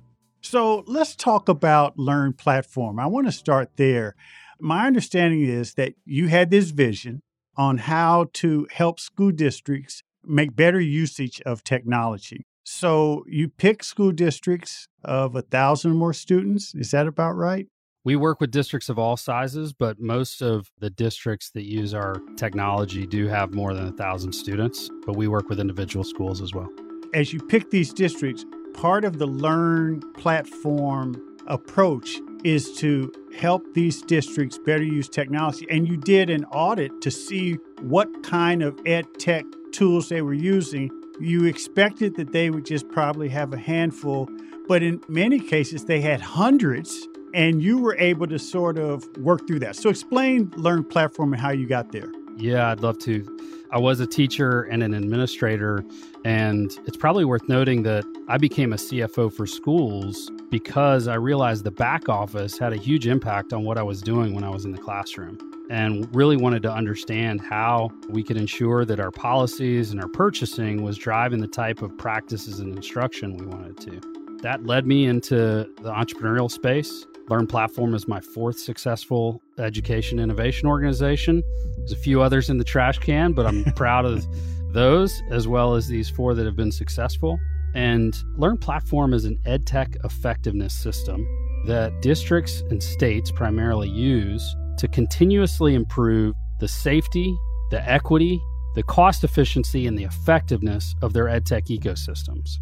So 0.48 0.84
let's 0.86 1.16
talk 1.16 1.48
about 1.48 1.98
Learn 1.98 2.32
Platform. 2.32 3.00
I 3.00 3.06
want 3.06 3.26
to 3.26 3.32
start 3.32 3.70
there. 3.74 4.14
My 4.60 4.86
understanding 4.86 5.42
is 5.42 5.74
that 5.74 5.94
you 6.04 6.28
had 6.28 6.52
this 6.52 6.70
vision 6.70 7.22
on 7.56 7.78
how 7.78 8.28
to 8.34 8.68
help 8.70 9.00
school 9.00 9.32
districts 9.32 10.04
make 10.24 10.54
better 10.54 10.80
usage 10.80 11.42
of 11.44 11.64
technology. 11.64 12.46
So 12.62 13.24
you 13.26 13.48
pick 13.48 13.82
school 13.82 14.12
districts 14.12 14.86
of 15.02 15.34
a 15.34 15.42
thousand 15.42 15.90
or 15.90 15.94
more 15.94 16.12
students. 16.12 16.76
Is 16.76 16.92
that 16.92 17.08
about 17.08 17.32
right? 17.32 17.66
We 18.04 18.14
work 18.14 18.40
with 18.40 18.52
districts 18.52 18.88
of 18.88 19.00
all 19.00 19.16
sizes, 19.16 19.72
but 19.72 19.98
most 19.98 20.42
of 20.42 20.70
the 20.78 20.90
districts 20.90 21.50
that 21.54 21.64
use 21.64 21.92
our 21.92 22.20
technology 22.36 23.04
do 23.04 23.26
have 23.26 23.52
more 23.52 23.74
than 23.74 23.88
a 23.88 23.92
thousand 23.92 24.32
students, 24.32 24.90
but 25.06 25.16
we 25.16 25.26
work 25.26 25.48
with 25.48 25.58
individual 25.58 26.04
schools 26.04 26.40
as 26.40 26.54
well. 26.54 26.68
As 27.14 27.32
you 27.32 27.40
pick 27.40 27.70
these 27.70 27.92
districts, 27.92 28.44
part 28.76 29.04
of 29.04 29.18
the 29.18 29.26
Learn 29.26 30.00
platform 30.12 31.20
approach 31.46 32.18
is 32.44 32.72
to 32.78 33.12
help 33.36 33.62
these 33.74 34.02
districts 34.02 34.58
better 34.58 34.84
use 34.84 35.08
technology. 35.08 35.66
And 35.70 35.88
you 35.88 35.96
did 35.96 36.30
an 36.30 36.44
audit 36.46 37.00
to 37.00 37.10
see 37.10 37.54
what 37.80 38.22
kind 38.22 38.62
of 38.62 38.78
ed 38.86 39.06
tech 39.18 39.44
tools 39.72 40.08
they 40.08 40.22
were 40.22 40.34
using. 40.34 40.90
You 41.18 41.44
expected 41.44 42.16
that 42.16 42.32
they 42.32 42.50
would 42.50 42.66
just 42.66 42.88
probably 42.88 43.28
have 43.30 43.52
a 43.52 43.58
handful, 43.58 44.28
but 44.68 44.82
in 44.82 45.00
many 45.08 45.40
cases, 45.40 45.86
they 45.86 46.00
had 46.00 46.20
hundreds 46.20 47.08
and 47.34 47.62
you 47.62 47.78
were 47.78 47.96
able 47.98 48.26
to 48.26 48.38
sort 48.38 48.78
of 48.78 49.04
work 49.18 49.46
through 49.46 49.60
that. 49.60 49.76
So 49.76 49.90
explain 49.90 50.52
Learn 50.56 50.84
Platform 50.84 51.32
and 51.32 51.40
how 51.40 51.50
you 51.50 51.66
got 51.66 51.92
there. 51.92 52.10
Yeah, 52.36 52.70
I'd 52.70 52.80
love 52.80 52.98
to. 53.00 53.55
I 53.76 53.78
was 53.78 54.00
a 54.00 54.06
teacher 54.06 54.62
and 54.62 54.82
an 54.82 54.94
administrator, 54.94 55.84
and 56.24 56.74
it's 56.86 56.96
probably 56.96 57.26
worth 57.26 57.46
noting 57.46 57.82
that 57.82 58.06
I 58.26 58.38
became 58.38 58.72
a 58.72 58.76
CFO 58.76 59.30
for 59.30 59.46
schools 59.46 60.30
because 60.50 61.08
I 61.08 61.16
realized 61.16 61.64
the 61.64 61.70
back 61.70 62.08
office 62.08 62.56
had 62.56 62.72
a 62.72 62.78
huge 62.78 63.06
impact 63.06 63.52
on 63.52 63.64
what 63.64 63.76
I 63.76 63.82
was 63.82 64.00
doing 64.00 64.34
when 64.34 64.44
I 64.44 64.48
was 64.48 64.64
in 64.64 64.72
the 64.72 64.78
classroom 64.78 65.36
and 65.68 66.08
really 66.16 66.38
wanted 66.38 66.62
to 66.62 66.72
understand 66.72 67.42
how 67.42 67.90
we 68.08 68.22
could 68.22 68.38
ensure 68.38 68.86
that 68.86 68.98
our 68.98 69.10
policies 69.10 69.90
and 69.90 70.00
our 70.00 70.08
purchasing 70.08 70.82
was 70.82 70.96
driving 70.96 71.40
the 71.42 71.46
type 71.46 71.82
of 71.82 71.98
practices 71.98 72.60
and 72.60 72.74
instruction 72.74 73.36
we 73.36 73.44
wanted 73.44 73.76
to. 73.80 74.38
That 74.40 74.64
led 74.64 74.86
me 74.86 75.04
into 75.04 75.68
the 75.82 75.92
entrepreneurial 75.92 76.50
space 76.50 77.04
Learn 77.28 77.48
Platform 77.48 77.92
is 77.94 78.06
my 78.06 78.20
fourth 78.20 78.56
successful 78.58 79.42
education 79.58 80.20
innovation 80.20 80.68
organization. 80.68 81.42
There's 81.78 81.90
a 81.90 81.96
few 81.96 82.22
others 82.22 82.50
in 82.50 82.58
the 82.58 82.64
trash 82.64 82.98
can, 82.98 83.32
but 83.32 83.46
I'm 83.46 83.64
proud 83.76 84.04
of 84.04 84.24
those 84.72 85.22
as 85.30 85.48
well 85.48 85.74
as 85.74 85.88
these 85.88 86.08
four 86.08 86.34
that 86.34 86.46
have 86.46 86.54
been 86.54 86.70
successful. 86.70 87.38
And 87.74 88.16
Learn 88.36 88.58
Platform 88.58 89.12
is 89.12 89.24
an 89.24 89.38
EdTech 89.44 90.04
effectiveness 90.04 90.72
system 90.72 91.26
that 91.66 92.00
districts 92.00 92.62
and 92.70 92.80
states 92.80 93.32
primarily 93.32 93.88
use 93.88 94.54
to 94.78 94.86
continuously 94.86 95.74
improve 95.74 96.32
the 96.60 96.68
safety, 96.68 97.36
the 97.72 97.90
equity, 97.90 98.40
the 98.76 98.84
cost 98.84 99.24
efficiency, 99.24 99.88
and 99.88 99.98
the 99.98 100.04
effectiveness 100.04 100.94
of 101.02 101.12
their 101.12 101.24
EdTech 101.24 101.66
ecosystems. 101.76 102.58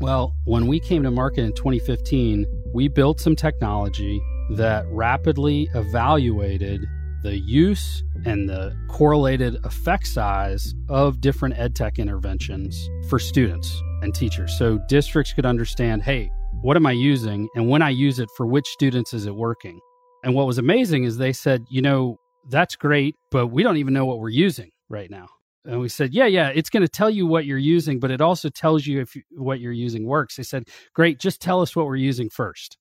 Well, 0.00 0.34
when 0.44 0.66
we 0.66 0.80
came 0.80 1.02
to 1.04 1.10
market 1.10 1.42
in 1.42 1.52
2015, 1.54 2.46
we 2.74 2.88
built 2.88 3.20
some 3.20 3.36
technology 3.36 4.20
that 4.50 4.84
rapidly 4.88 5.68
evaluated 5.74 6.84
the 7.22 7.38
use 7.38 8.02
and 8.26 8.48
the 8.48 8.76
correlated 8.88 9.56
effect 9.64 10.06
size 10.06 10.74
of 10.88 11.20
different 11.20 11.54
edtech 11.54 11.96
interventions 11.96 12.88
for 13.08 13.18
students 13.18 13.80
and 14.02 14.14
teachers. 14.14 14.56
So 14.58 14.78
districts 14.88 15.32
could 15.32 15.46
understand, 15.46 16.02
hey, 16.02 16.30
what 16.60 16.76
am 16.76 16.86
I 16.86 16.92
using? 16.92 17.48
And 17.54 17.68
when 17.68 17.80
I 17.80 17.90
use 17.90 18.18
it, 18.18 18.28
for 18.36 18.46
which 18.46 18.66
students 18.68 19.14
is 19.14 19.26
it 19.26 19.34
working? 19.34 19.80
And 20.22 20.34
what 20.34 20.46
was 20.46 20.58
amazing 20.58 21.04
is 21.04 21.16
they 21.16 21.32
said, 21.32 21.64
you 21.70 21.82
know, 21.82 22.18
that's 22.50 22.76
great, 22.76 23.16
but 23.30 23.46
we 23.46 23.62
don't 23.62 23.78
even 23.78 23.94
know 23.94 24.04
what 24.04 24.18
we're 24.18 24.28
using 24.28 24.70
right 24.90 25.10
now. 25.10 25.28
And 25.64 25.80
we 25.80 25.88
said, 25.88 26.12
yeah, 26.12 26.26
yeah, 26.26 26.48
it's 26.48 26.70
going 26.70 26.82
to 26.82 26.88
tell 26.88 27.10
you 27.10 27.26
what 27.26 27.46
you're 27.46 27.56
using, 27.56 27.98
but 27.98 28.10
it 28.10 28.20
also 28.20 28.48
tells 28.48 28.86
you 28.86 29.00
if 29.00 29.16
you, 29.16 29.22
what 29.30 29.60
you're 29.60 29.72
using 29.72 30.06
works. 30.06 30.36
They 30.36 30.42
said, 30.42 30.68
great, 30.94 31.18
just 31.18 31.40
tell 31.40 31.62
us 31.62 31.74
what 31.74 31.86
we're 31.86 31.96
using 31.96 32.28
first. 32.28 32.76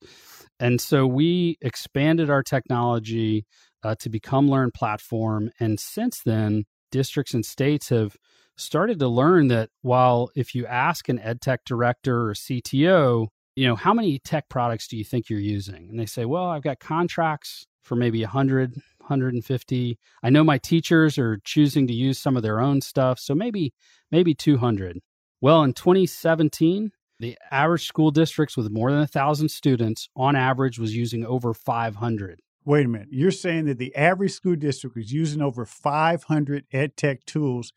And 0.59 0.79
so 0.79 1.07
we 1.07 1.57
expanded 1.61 2.29
our 2.29 2.43
technology 2.43 3.45
uh, 3.83 3.95
to 3.99 4.09
become 4.09 4.49
Learn 4.49 4.71
Platform. 4.71 5.49
And 5.59 5.79
since 5.79 6.21
then, 6.25 6.65
districts 6.91 7.33
and 7.33 7.45
states 7.45 7.89
have 7.89 8.15
started 8.55 8.99
to 8.99 9.07
learn 9.07 9.47
that 9.47 9.69
while 9.81 10.29
if 10.35 10.53
you 10.53 10.65
ask 10.65 11.09
an 11.09 11.19
ed 11.19 11.41
tech 11.41 11.61
director 11.65 12.29
or 12.29 12.33
CTO, 12.33 13.27
you 13.55 13.67
know, 13.67 13.75
how 13.75 13.93
many 13.93 14.19
tech 14.19 14.49
products 14.49 14.87
do 14.87 14.97
you 14.97 15.03
think 15.03 15.29
you're 15.29 15.39
using? 15.39 15.87
And 15.89 15.99
they 15.99 16.05
say, 16.05 16.25
well, 16.25 16.45
I've 16.45 16.63
got 16.63 16.79
contracts 16.79 17.65
for 17.83 17.95
maybe 17.95 18.21
100 18.21 18.75
150. 19.03 19.99
I 20.21 20.29
know 20.29 20.43
my 20.43 20.57
teachers 20.57 21.17
are 21.17 21.39
choosing 21.43 21.87
to 21.87 21.93
use 21.93 22.19
some 22.19 22.35
of 22.35 22.43
their 22.43 22.59
own 22.59 22.81
stuff, 22.81 23.19
so 23.19 23.35
maybe 23.35 23.73
maybe 24.11 24.33
200. 24.33 24.99
Well, 25.41 25.63
in 25.63 25.73
2017, 25.73 26.91
the 27.19 27.37
average 27.51 27.85
school 27.85 28.11
districts 28.11 28.57
with 28.57 28.71
more 28.71 28.91
than 28.91 29.01
a 29.01 29.07
thousand 29.07 29.49
students 29.49 30.09
on 30.15 30.35
average 30.35 30.79
was 30.79 30.95
using 30.95 31.25
over 31.25 31.53
500. 31.53 32.41
Wait 32.65 32.85
a 32.85 32.89
minute. 32.89 33.09
You're 33.11 33.31
saying 33.31 33.65
that 33.65 33.77
the 33.77 33.95
average 33.95 34.31
school 34.31 34.55
district 34.55 34.95
was 34.95 35.11
using 35.11 35.41
over 35.41 35.65
500 35.65 36.65
ed 36.71 36.95
tech 36.95 37.25
tools, 37.25 37.73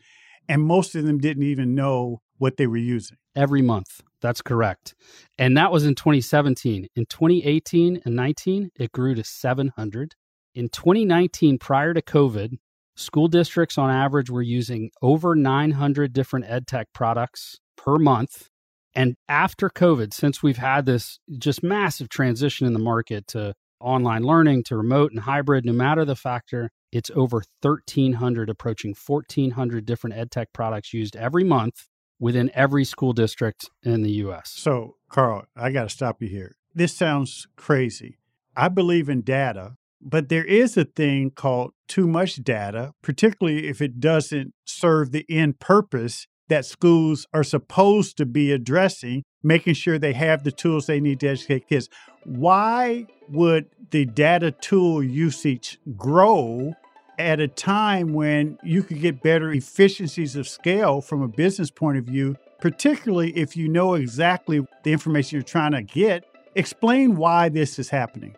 and 0.48 0.62
most 0.62 0.94
of 0.94 1.04
them 1.04 1.18
didn't 1.18 1.42
even 1.42 1.74
know 1.74 2.22
what 2.38 2.56
they 2.56 2.66
were 2.66 2.76
using. 2.76 3.16
Every 3.34 3.62
month. 3.62 4.00
That's 4.20 4.42
correct. 4.42 4.94
And 5.38 5.56
that 5.56 5.72
was 5.72 5.84
in 5.84 5.94
2017. 5.94 6.88
In 6.94 7.06
2018 7.06 8.02
and 8.04 8.16
19, 8.16 8.70
it 8.78 8.92
grew 8.92 9.14
to 9.14 9.24
700. 9.24 10.14
In 10.56 10.70
2019, 10.70 11.58
prior 11.58 11.92
to 11.92 12.00
COVID, 12.00 12.56
school 12.94 13.28
districts 13.28 13.76
on 13.76 13.90
average 13.90 14.30
were 14.30 14.40
using 14.40 14.90
over 15.02 15.36
900 15.36 16.14
different 16.14 16.46
ed 16.48 16.66
tech 16.66 16.88
products 16.94 17.60
per 17.76 17.98
month. 17.98 18.48
And 18.94 19.16
after 19.28 19.68
COVID, 19.68 20.14
since 20.14 20.42
we've 20.42 20.56
had 20.56 20.86
this 20.86 21.18
just 21.38 21.62
massive 21.62 22.08
transition 22.08 22.66
in 22.66 22.72
the 22.72 22.78
market 22.78 23.26
to 23.28 23.52
online 23.80 24.22
learning, 24.22 24.62
to 24.64 24.78
remote 24.78 25.12
and 25.12 25.20
hybrid, 25.20 25.66
no 25.66 25.74
matter 25.74 26.06
the 26.06 26.16
factor, 26.16 26.70
it's 26.90 27.10
over 27.14 27.42
1,300, 27.60 28.48
approaching 28.48 28.94
1,400 28.94 29.84
different 29.84 30.16
ed 30.16 30.30
tech 30.30 30.54
products 30.54 30.94
used 30.94 31.16
every 31.16 31.44
month 31.44 31.86
within 32.18 32.50
every 32.54 32.86
school 32.86 33.12
district 33.12 33.68
in 33.82 34.00
the 34.00 34.12
US. 34.12 34.54
So, 34.56 34.94
Karl, 35.10 35.44
I 35.54 35.70
got 35.70 35.82
to 35.82 35.90
stop 35.90 36.22
you 36.22 36.28
here. 36.28 36.56
This 36.74 36.94
sounds 36.94 37.46
crazy. 37.56 38.16
I 38.56 38.68
believe 38.68 39.10
in 39.10 39.20
data 39.20 39.76
but 40.06 40.28
there 40.28 40.44
is 40.44 40.76
a 40.76 40.84
thing 40.84 41.30
called 41.30 41.72
too 41.88 42.06
much 42.06 42.36
data, 42.36 42.92
particularly 43.02 43.66
if 43.66 43.82
it 43.82 43.98
doesn't 43.98 44.54
serve 44.64 45.10
the 45.10 45.26
end 45.28 45.58
purpose 45.58 46.28
that 46.48 46.64
schools 46.64 47.26
are 47.34 47.42
supposed 47.42 48.16
to 48.16 48.24
be 48.24 48.52
addressing, 48.52 49.24
making 49.42 49.74
sure 49.74 49.98
they 49.98 50.12
have 50.12 50.44
the 50.44 50.52
tools 50.52 50.86
they 50.86 51.00
need 51.00 51.18
to 51.18 51.26
educate 51.26 51.68
kids. 51.68 51.88
Why 52.22 53.06
would 53.28 53.66
the 53.90 54.04
data 54.04 54.52
tool 54.52 55.02
usage 55.02 55.80
grow 55.96 56.74
at 57.18 57.40
a 57.40 57.48
time 57.48 58.12
when 58.12 58.58
you 58.62 58.84
could 58.84 59.00
get 59.00 59.22
better 59.22 59.50
efficiencies 59.50 60.36
of 60.36 60.46
scale 60.46 61.00
from 61.00 61.20
a 61.20 61.28
business 61.28 61.72
point 61.72 61.98
of 61.98 62.04
view, 62.04 62.36
particularly 62.60 63.36
if 63.36 63.56
you 63.56 63.68
know 63.68 63.94
exactly 63.94 64.64
the 64.84 64.92
information 64.92 65.36
you're 65.36 65.42
trying 65.42 65.72
to 65.72 65.82
get? 65.82 66.24
Explain 66.54 67.16
why 67.16 67.48
this 67.48 67.80
is 67.80 67.90
happening. 67.90 68.36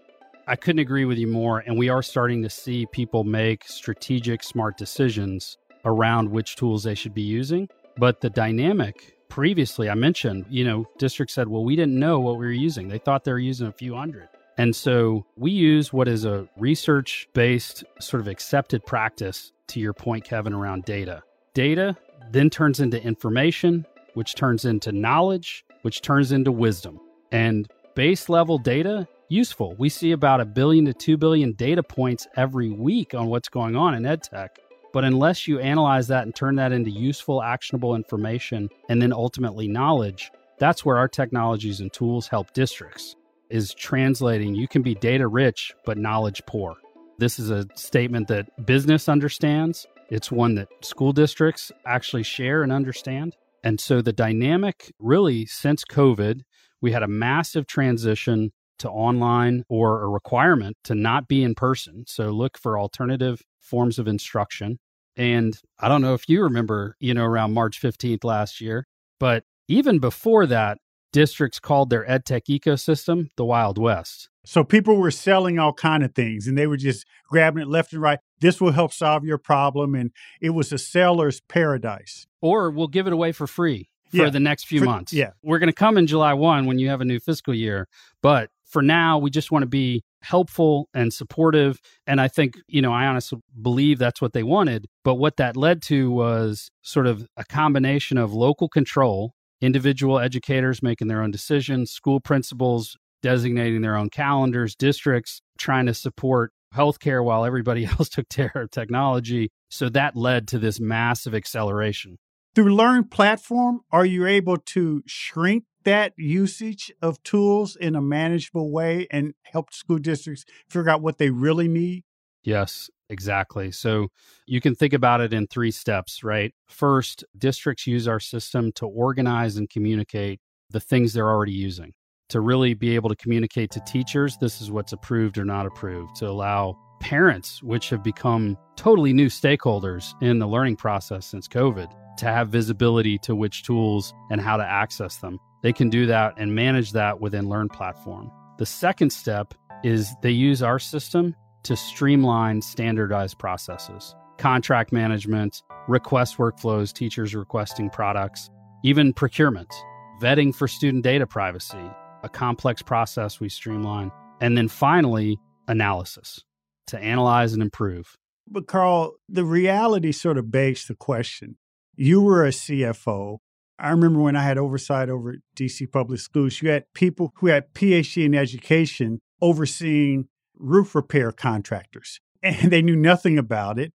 I 0.49 0.57
couldn't 0.57 0.79
agree 0.79 1.05
with 1.05 1.19
you 1.19 1.27
more. 1.27 1.59
And 1.59 1.77
we 1.77 1.91
are 1.91 2.03
starting 2.03 2.43
to 2.43 2.49
see 2.49 2.87
people 2.87 3.23
make 3.23 3.65
strategic, 3.65 4.43
smart 4.43 4.79
decisions 4.79 5.59
around 5.85 6.31
which 6.31 6.57
tools 6.57 6.85
they 6.85 6.95
should 6.95 7.13
be 7.13 7.21
using. 7.23 7.69
But 7.99 8.23
the 8.23 8.31
dynamic 8.31 9.19
previously, 9.29 9.91
I 9.91 9.95
mentioned, 9.95 10.47
you 10.49 10.65
know, 10.65 10.87
district 10.97 11.33
said, 11.33 11.49
well, 11.49 11.65
we 11.65 11.77
didn't 11.77 11.99
know 11.99 12.19
what 12.19 12.39
we 12.39 12.47
were 12.47 12.53
using. 12.53 12.89
They 12.89 12.97
thought 12.97 13.25
they 13.25 13.33
were 13.33 13.39
using 13.39 13.67
a 13.67 13.73
few 13.73 13.95
hundred. 13.95 14.31
And 14.57 14.75
so 14.75 15.27
we 15.37 15.51
use 15.51 15.93
what 15.93 16.09
is 16.09 16.25
a 16.25 16.49
research 16.57 17.29
based, 17.35 17.85
sort 18.01 18.23
of 18.23 18.27
accepted 18.27 18.87
practice, 18.87 19.53
to 19.69 19.81
your 19.81 19.93
point, 19.93 20.25
Kevin, 20.25 20.55
around 20.55 20.87
data. 20.87 21.23
Data 21.53 21.95
then 22.31 22.49
turns 22.49 22.81
into 22.81 23.01
information, 23.03 23.85
which 24.15 24.35
turns 24.35 24.65
into 24.65 24.93
knowledge, 24.93 25.67
which 25.83 26.01
turns 26.01 26.33
into 26.33 26.51
wisdom. 26.51 26.99
And 27.33 27.69
base 27.95 28.31
level 28.31 28.57
data, 28.57 29.07
useful. 29.29 29.75
We 29.79 29.89
see 29.89 30.13
about 30.13 30.41
a 30.41 30.45
billion 30.45 30.85
to 30.87 30.95
2 30.95 31.17
billion 31.17 31.53
data 31.53 31.83
points 31.83 32.27
every 32.37 32.71
week 32.71 33.15
on 33.15 33.27
what's 33.27 33.49
going 33.49 33.77
on 33.77 33.95
in 33.95 34.03
EdTech. 34.03 34.49
But 34.93 35.05
unless 35.05 35.47
you 35.47 35.61
analyze 35.61 36.09
that 36.09 36.25
and 36.25 36.35
turn 36.35 36.57
that 36.57 36.73
into 36.73 36.91
useful, 36.91 37.43
actionable 37.43 37.95
information 37.95 38.69
and 38.89 39.01
then 39.03 39.13
ultimately 39.13 39.69
knowledge, 39.69 40.31
that's 40.59 40.85
where 40.85 40.97
our 40.97 41.09
technologies 41.09 41.81
and 41.81 41.93
tools 41.93 42.27
help 42.29 42.53
districts 42.53 43.15
is 43.51 43.73
translating 43.75 44.55
you 44.55 44.69
can 44.69 44.83
be 44.83 44.95
data 44.95 45.27
rich 45.27 45.73
but 45.85 45.99
knowledge 45.99 46.43
poor. 46.47 46.77
This 47.19 47.39
is 47.39 47.51
a 47.51 47.67
statement 47.75 48.29
that 48.29 48.67
business 48.67 49.09
understands. 49.09 49.87
It's 50.11 50.31
one 50.31 50.55
that 50.55 50.69
school 50.83 51.13
districts 51.13 51.73
actually 51.87 52.23
share 52.23 52.63
and 52.63 52.73
understand. 52.73 53.37
And 53.65 53.81
so 53.81 54.01
the 54.01 54.13
dynamic 54.13 54.93
really 54.99 55.47
since 55.47 55.85
COVID, 55.85 56.43
we 56.81 56.93
had 56.93 57.03
a 57.03 57.09
massive 57.09 57.67
transition 57.67 58.53
to 58.79 58.91
online 58.91 59.65
or 59.69 60.03
a 60.03 60.09
requirement 60.09 60.77
to 60.85 60.95
not 60.95 61.29
be 61.29 61.43
in 61.43 61.55
person. 61.55 62.05
So 62.07 62.31
look 62.31 62.59
for 62.59 62.79
alternative 62.79 63.43
forms 63.61 63.99
of 63.99 64.09
instruction. 64.09 64.79
And 65.17 65.59
I 65.79 65.89
don't 65.89 66.03
know 66.03 66.15
if 66.15 66.29
you 66.29 66.43
remember, 66.43 66.97
you 67.01 67.13
know, 67.15 67.25
around 67.25 67.53
March 67.55 67.81
15th 67.81 68.23
last 68.25 68.61
year, 68.61 68.87
but 69.19 69.45
even 69.67 69.99
before 69.99 70.47
that, 70.47 70.79
districts 71.13 71.59
called 71.59 71.91
their 71.91 72.05
edtech 72.07 72.43
ecosystem 72.49 73.29
the 73.37 73.45
Wild 73.45 73.79
West. 73.79 74.29
So 74.45 74.63
people 74.63 74.97
were 74.97 75.11
selling 75.11 75.59
all 75.59 75.73
kind 75.73 76.03
of 76.05 76.15
things 76.15 76.47
and 76.47 76.57
they 76.57 76.67
were 76.67 76.77
just 76.77 77.07
grabbing 77.29 77.63
it 77.63 77.69
left 77.69 77.93
and 77.93 78.01
right. 78.01 78.19
This 78.41 78.61
will 78.61 78.73
help 78.73 78.93
solve 78.93 79.25
your 79.25 79.39
problem. 79.39 79.95
And 79.95 80.11
it 80.41 80.51
was 80.51 80.73
a 80.73 80.79
seller's 80.79 81.41
paradise. 81.49 82.27
Or 82.41 82.71
we'll 82.71 82.89
give 82.89 83.07
it 83.07 83.13
away 83.13 83.33
for 83.33 83.47
free 83.47 83.91
for 84.11 84.17
Yeah, 84.19 84.31
the 84.31 84.41
next 84.41 84.67
few 84.67 84.81
for- 84.81 84.85
months. 84.87 85.13
yeah. 85.13 85.31
We're 85.43 85.59
going 85.59 85.69
to 85.69 85.73
come 85.75 85.99
in 85.99 86.07
July 86.07 86.33
1 86.35 86.67
when 86.67 86.79
you 86.79 86.89
have 86.89 87.01
a 87.01 87.05
new 87.05 87.19
fiscal 87.21 87.55
year. 87.55 87.89
But 88.23 88.51
for 88.69 88.83
now, 88.83 89.19
we 89.19 89.31
just 89.31 89.51
want 89.51 89.63
to 89.63 89.69
be 89.69 90.03
helpful 90.23 90.89
and 90.93 91.13
supportive. 91.13 91.81
And 92.07 92.21
I 92.21 92.29
think, 92.29 92.55
you 92.69 92.83
know, 92.83 92.93
I 92.93 93.07
honestly 93.07 93.39
believe 93.61 93.99
that's 93.99 94.21
what 94.21 94.33
they 94.33 94.43
wanted. 94.43 94.87
But 95.05 95.15
what 95.15 95.37
that 95.37 95.57
led 95.57 95.81
to 95.83 96.11
was 96.11 96.69
sort 96.83 97.07
of 97.07 97.27
a 97.37 97.45
combination 97.45 98.19
of 98.19 98.33
local 98.33 98.69
control, 98.69 99.33
individual 99.61 100.19
educators 100.19 100.83
making 100.83 101.09
their 101.09 101.23
own 101.23 101.31
decisions, 101.31 101.91
school 101.91 102.21
principals 102.21 102.97
designating 103.23 103.83
their 103.83 103.97
own 103.97 104.11
calendars, 104.11 104.77
districts 104.77 105.41
trying 105.59 105.87
to 105.87 105.95
support 105.95 106.53
healthcare 106.75 107.25
while 107.25 107.45
everybody 107.45 107.85
else 107.99 108.09
took 108.09 108.29
care 108.29 108.53
of 108.55 108.71
technology. 108.71 109.51
So 109.71 109.89
that 109.91 110.17
led 110.17 110.49
to 110.49 110.59
this 110.59 110.79
massive 110.79 111.35
acceleration. 111.35 112.19
Through 112.55 112.75
Learn 112.75 113.05
Platform, 113.05 113.81
are 113.93 114.07
you 114.07 114.27
able 114.27 114.57
to 114.57 115.03
shrink 115.07 115.65
that 115.85 116.13
usage 116.17 116.93
of 117.01 117.23
tools 117.23 117.77
in 117.77 117.95
a 117.95 118.03
manageable 118.03 118.71
way 118.71 119.07
and 119.11 119.35
help 119.45 119.73
school 119.73 119.99
districts 119.99 120.45
figure 120.69 120.91
out 120.91 121.03
what 121.03 121.19
they 121.19 121.31
really 121.31 121.69
need? 121.69 122.05
Yes, 122.43 122.91
exactly. 123.11 123.71
So 123.73 124.09
you 124.47 124.61
can 124.61 124.75
think 124.75 124.93
about 124.93 125.21
it 125.21 125.33
in 125.33 125.47
three 125.47 125.71
steps, 125.71 126.23
right? 126.25 126.55
First, 126.67 127.25
districts 127.37 127.87
use 127.87 128.09
our 128.09 128.21
system 128.21 128.73
to 128.73 128.87
organize 128.87 129.57
and 129.57 129.69
communicate 129.69 130.41
the 130.71 130.81
things 130.81 131.13
they're 131.13 131.29
already 131.29 131.53
using, 131.53 131.93
to 132.29 132.41
really 132.41 132.75
be 132.75 132.95
able 132.95 133.09
to 133.09 133.17
communicate 133.17 133.71
to 133.73 133.81
teachers 133.81 134.37
this 134.37 134.61
is 134.61 134.71
what's 134.71 134.93
approved 134.93 135.39
or 135.39 135.45
not 135.45 135.67
approved, 135.67 136.17
to 136.17 136.29
allow 136.29 136.77
parents, 137.01 137.63
which 137.63 137.91
have 137.91 138.03
become 138.03 138.57
totally 138.77 139.13
new 139.13 139.29
stakeholders 139.29 140.21
in 140.23 140.39
the 140.39 140.47
learning 140.47 140.77
process 140.77 141.27
since 141.27 141.49
COVID, 141.49 141.91
to 142.19 142.27
have 142.27 142.49
visibility 142.49 143.19
to 143.19 143.35
which 143.35 143.63
tools 143.63 144.13
and 144.31 144.41
how 144.41 144.57
to 144.57 144.65
access 144.65 145.17
them. 145.19 145.39
They 145.63 145.73
can 145.73 145.91
do 145.91 146.07
that 146.07 146.35
and 146.37 146.55
manage 146.55 146.93
that 146.93 147.21
within 147.21 147.49
Learn 147.49 147.69
Platform. 147.69 148.31
The 148.59 148.67
second 148.67 149.11
step 149.11 149.55
is 149.83 150.13
they 150.23 150.31
use 150.31 150.63
our 150.63 150.79
system 150.79 151.35
to 151.65 151.77
streamline 151.77 152.63
standardized 152.63 153.39
processes, 153.39 154.15
contract 154.39 154.93
management, 154.93 155.63
request 155.89 156.37
workflows, 156.39 156.93
teachers 156.93 157.35
requesting 157.35 157.91
products, 157.91 158.51
even 158.85 159.13
procurement, 159.13 159.73
vetting 160.21 160.55
for 160.55 160.69
student 160.69 161.03
data 161.03 161.27
privacy, 161.27 161.91
a 162.23 162.29
complex 162.29 162.83
process 162.83 163.41
we 163.41 163.49
streamline, 163.49 164.11
and 164.41 164.57
then 164.57 164.69
finally, 164.69 165.39
analysis 165.67 166.45
to 166.87 166.99
analyze 166.99 167.53
and 167.53 167.63
improve. 167.63 168.17
But 168.51 168.67
Karl, 168.67 169.15
the 169.29 169.45
reality 169.45 170.13
sort 170.13 170.39
of 170.39 170.51
begs 170.51 170.87
the 170.87 170.95
question. 170.95 171.57
You 171.95 172.23
were 172.23 172.47
a 172.47 172.51
CFO. 172.51 173.39
I 173.79 173.91
remember 173.91 174.21
when 174.21 174.37
I 174.37 174.43
had 174.43 174.59
oversight 174.59 175.09
over 175.09 175.37
DC 175.57 175.91
public 175.91 176.21
schools, 176.21 176.61
you 176.61 176.71
had 176.71 176.93
people 176.95 177.33
who 177.37 177.47
had 177.47 177.73
PhD 177.75 178.25
in 178.25 178.35
education 178.35 179.21
overseeing 179.41 180.29
roof 180.57 180.95
repair 180.95 181.31
contractors, 181.31 182.21
and 182.43 182.71
they 182.71 182.83
knew 182.83 182.97
nothing 182.97 183.39
about 183.39 183.79
it. 183.79 183.93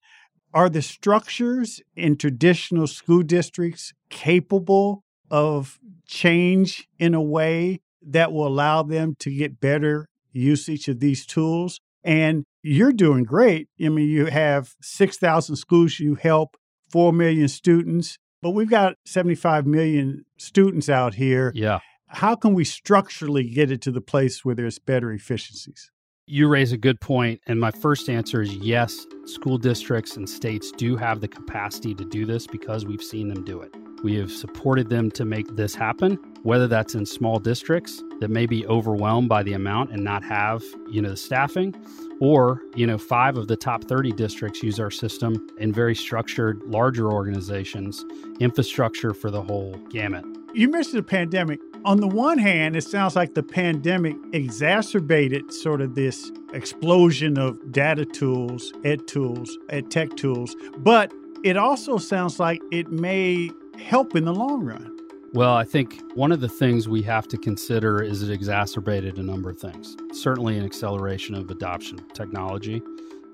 Are 0.55 0.69
the 0.69 0.83
structures 0.83 1.81
in 1.97 2.17
traditional 2.17 2.87
school 2.87 3.23
districts 3.23 3.93
capable 4.11 5.03
of 5.31 5.81
change 6.07 6.89
in 6.99 7.15
a 7.15 7.23
way 7.23 7.81
that 8.03 8.33
will 8.33 8.47
allow 8.47 8.83
them 8.83 9.17
to 9.21 9.35
get 9.35 9.61
better 9.61 10.09
usage 10.31 10.89
of 10.89 11.01
these 11.01 11.25
tools? 11.25 11.81
And 12.05 12.45
you're 12.63 12.93
doing 12.93 13.25
great. 13.25 13.69
I 13.83 13.89
mean, 13.89 14.09
you 14.09 14.27
have 14.27 14.75
6,000 14.83 15.57
schools 15.57 15.99
you 15.99 16.17
help, 16.17 16.57
4 16.91 17.13
million 17.13 17.49
students, 17.49 18.19
but 18.43 18.51
we've 18.51 18.69
got 18.69 18.97
75 19.07 19.67
million 19.67 20.25
students 20.37 20.89
out 20.89 21.15
here. 21.15 21.53
Yeah. 21.55 21.79
How 22.09 22.35
can 22.35 22.53
we 22.53 22.65
structurally 22.65 23.49
get 23.49 23.71
it 23.71 23.81
to 23.83 23.91
the 23.91 24.03
place 24.03 24.45
where 24.45 24.55
there's 24.55 24.79
better 24.79 25.13
efficiencies? 25.13 25.91
You 26.27 26.49
raise 26.49 26.73
a 26.73 26.77
good 26.77 27.01
point, 27.01 27.41
and 27.47 27.59
my 27.59 27.71
first 27.71 28.09
answer 28.09 28.43
is 28.43 28.55
yes, 28.57 29.07
school 29.25 29.59
districts 29.59 30.17
and 30.17 30.29
states 30.29 30.71
do 30.73 30.97
have 30.97 31.21
the 31.21 31.29
capacity 31.29 31.95
to 31.95 32.05
do 32.05 32.27
this 32.27 32.47
because 32.47 32.85
we've 32.85 33.03
seen 33.03 33.29
them 33.29 33.45
do 33.45 33.61
it. 33.61 33.75
We 34.03 34.17
have 34.17 34.31
supported 34.31 34.91
them 34.91 35.11
to 35.13 35.25
make 35.25 35.47
this 35.57 35.75
happen, 35.75 36.19
whether 36.43 36.67
that's 36.67 36.95
in 36.95 37.07
small 37.07 37.39
districts 37.39 38.03
that 38.21 38.31
may 38.31 38.47
be 38.47 38.67
overwhelmed 38.67 39.29
by 39.29 39.43
the 39.43 39.53
amount 39.53 39.93
and 39.93 40.03
not 40.03 40.25
have, 40.25 40.63
you 40.91 41.01
know, 41.01 41.11
the 41.11 41.17
staffing, 41.17 41.75
or, 42.23 42.63
you 42.77 42.87
know, 42.87 42.99
5 42.99 43.37
of 43.37 43.49
the 43.49 43.57
top 43.57 43.83
30 43.83 44.13
districts 44.13 44.63
use 44.63 44.79
our 44.79 44.93
system 44.93 45.45
in 45.59 45.73
very 45.73 45.93
structured 45.93 46.63
larger 46.63 47.11
organizations, 47.11 48.05
infrastructure 48.39 49.13
for 49.13 49.29
the 49.29 49.43
whole 49.43 49.75
gamut. 49.91 50.25
You 50.55 50.69
mentioned 50.69 50.99
the 50.99 51.03
pandemic. 51.03 51.59
On 51.85 51.97
the 51.99 52.07
one 52.07 52.39
hand, 52.39 52.77
it 52.77 52.83
sounds 52.83 53.17
like 53.17 53.35
the 53.35 53.43
pandemic 53.43 54.15
exacerbated 54.33 55.53
sort 55.53 55.81
of 55.81 55.97
this 55.97 56.31
explosion 56.53 57.37
of 57.39 57.73
data 57.73 58.05
tools, 58.05 58.73
ed 58.85 59.09
tools, 59.09 59.59
ed 59.71 59.91
tech 59.91 60.15
tools, 60.15 60.55
but 60.79 61.13
it 61.43 61.57
also 61.57 61.99
sounds 61.99 62.39
like 62.39 62.63
it 62.71 62.93
may 62.93 63.51
help 63.81 64.15
in 64.15 64.27
the 64.27 64.35
long 64.35 64.63
run. 64.63 64.92
Well, 65.35 65.55
I 65.55 65.65
think 65.65 65.99
one 66.15 66.31
of 66.31 66.41
the 66.41 66.49
things 66.49 66.91
we 66.91 67.01
have 67.05 67.27
to 67.29 67.39
consider 67.39 68.03
is 68.03 68.23
it 68.23 68.31
exacerbated 68.31 69.17
a 69.17 69.23
number 69.23 69.49
of 69.49 69.59
things. 69.59 69.97
Certainly, 70.13 70.59
an 70.59 70.65
acceleration 70.67 71.35
of 71.35 71.51
adoption 71.51 72.07
technology. 72.13 72.83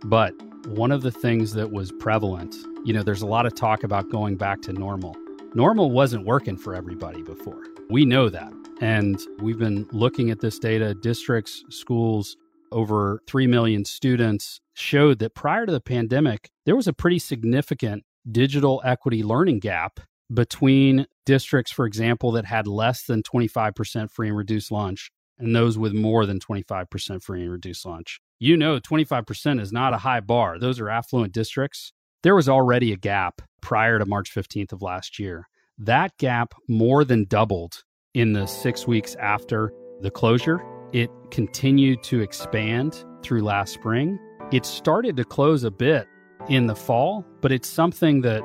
But 0.05 0.33
one 0.69 0.93
of 0.93 1.03
the 1.03 1.11
things 1.11 1.55
that 1.55 1.73
was 1.73 1.91
prevalent, 1.91 2.55
you 2.85 2.93
know, 2.93 3.03
there's 3.03 3.23
a 3.23 3.27
lot 3.27 3.47
of 3.47 3.57
talk 3.57 3.83
about 3.83 4.11
going 4.11 4.37
back 4.37 4.63
to 4.63 4.73
normal. 4.73 5.17
Normal 5.55 5.91
wasn't 5.91 6.25
working 6.25 6.57
for 6.57 6.73
everybody 6.73 7.21
before. 7.23 7.65
We 7.91 8.05
know 8.05 8.29
that. 8.29 8.53
And 8.81 9.21
we've 9.41 9.59
been 9.59 9.89
looking 9.91 10.31
at 10.31 10.39
this 10.39 10.61
data. 10.61 10.95
Districts, 10.95 11.65
schools, 11.69 12.37
over 12.71 13.21
3 13.27 13.49
million 13.49 13.85
students 13.85 14.61
showed 14.75 15.19
that 15.19 15.35
prior 15.35 15.67
to 15.67 15.73
the 15.73 15.81
pandemic, 15.81 16.51
there 16.65 16.77
was 16.77 16.87
a 16.87 16.93
pretty 16.93 17.19
significant 17.19 18.05
digital 18.31 18.81
equity 18.85 19.25
learning 19.25 19.59
gap 19.59 19.99
between 20.33 21.07
districts, 21.29 21.71
for 21.71 21.85
example, 21.85 22.33
that 22.33 22.47
had 22.47 22.67
less 22.67 23.03
than 23.03 23.23
25% 23.23 24.11
free 24.11 24.29
and 24.29 24.37
reduced 24.37 24.73
lunch 24.73 25.13
and 25.39 25.55
those 25.55 25.77
with 25.77 25.93
more 25.93 26.25
than 26.25 26.41
25% 26.41 27.23
free 27.23 27.43
and 27.43 27.53
reduced 27.53 27.85
lunch. 27.85 28.19
You 28.39 28.57
know, 28.57 28.81
25% 28.81 29.61
is 29.61 29.71
not 29.71 29.93
a 29.93 29.99
high 29.99 30.21
bar. 30.21 30.59
Those 30.59 30.81
are 30.81 30.89
affluent 30.89 31.35
districts. 31.35 31.93
There 32.23 32.35
was 32.35 32.49
already 32.49 32.95
a 32.95 32.97
gap 32.97 33.43
prior 33.61 33.99
to 33.99 34.07
March 34.07 34.35
15th 34.35 34.73
of 34.73 34.81
last 34.81 35.19
year. 35.19 35.47
That 35.77 36.17
gap 36.17 36.55
more 36.67 37.05
than 37.05 37.27
doubled 37.27 37.85
in 38.15 38.33
the 38.33 38.47
six 38.47 38.87
weeks 38.87 39.15
after 39.17 39.71
the 40.01 40.11
closure. 40.11 40.65
It 40.95 41.11
continued 41.31 42.03
to 42.05 42.21
expand 42.21 43.05
through 43.23 43.43
last 43.43 43.75
spring. 43.75 44.19
It 44.51 44.65
started 44.65 45.19
to 45.19 45.25
close 45.25 45.63
a 45.63 45.71
bit 45.71 46.07
in 46.49 46.69
the 46.69 46.75
fall, 46.75 47.23
but 47.43 47.53
it's 47.53 47.69
something 47.69 48.23
that 48.23 48.43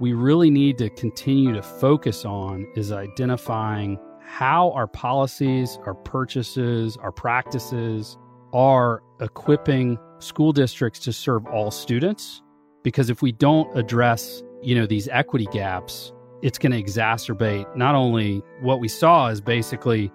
we 0.00 0.12
really 0.12 0.50
need 0.50 0.78
to 0.78 0.90
continue 0.90 1.52
to 1.52 1.62
focus 1.62 2.24
on 2.24 2.66
is 2.74 2.90
identifying 2.90 3.98
how 4.20 4.72
our 4.72 4.86
policies, 4.86 5.78
our 5.86 5.94
purchases, 5.94 6.96
our 6.96 7.12
practices 7.12 8.18
are 8.52 9.02
equipping 9.20 9.98
school 10.18 10.52
districts 10.52 11.00
to 11.00 11.12
serve 11.12 11.46
all 11.46 11.70
students 11.70 12.42
because 12.82 13.10
if 13.10 13.22
we 13.22 13.32
don't 13.32 13.76
address, 13.76 14.42
you 14.62 14.74
know, 14.74 14.86
these 14.86 15.08
equity 15.08 15.46
gaps, 15.52 16.12
it's 16.42 16.58
going 16.58 16.72
to 16.72 16.82
exacerbate 16.82 17.74
not 17.76 17.94
only 17.94 18.42
what 18.60 18.80
we 18.80 18.88
saw 18.88 19.28
is 19.28 19.40
basically 19.40 20.10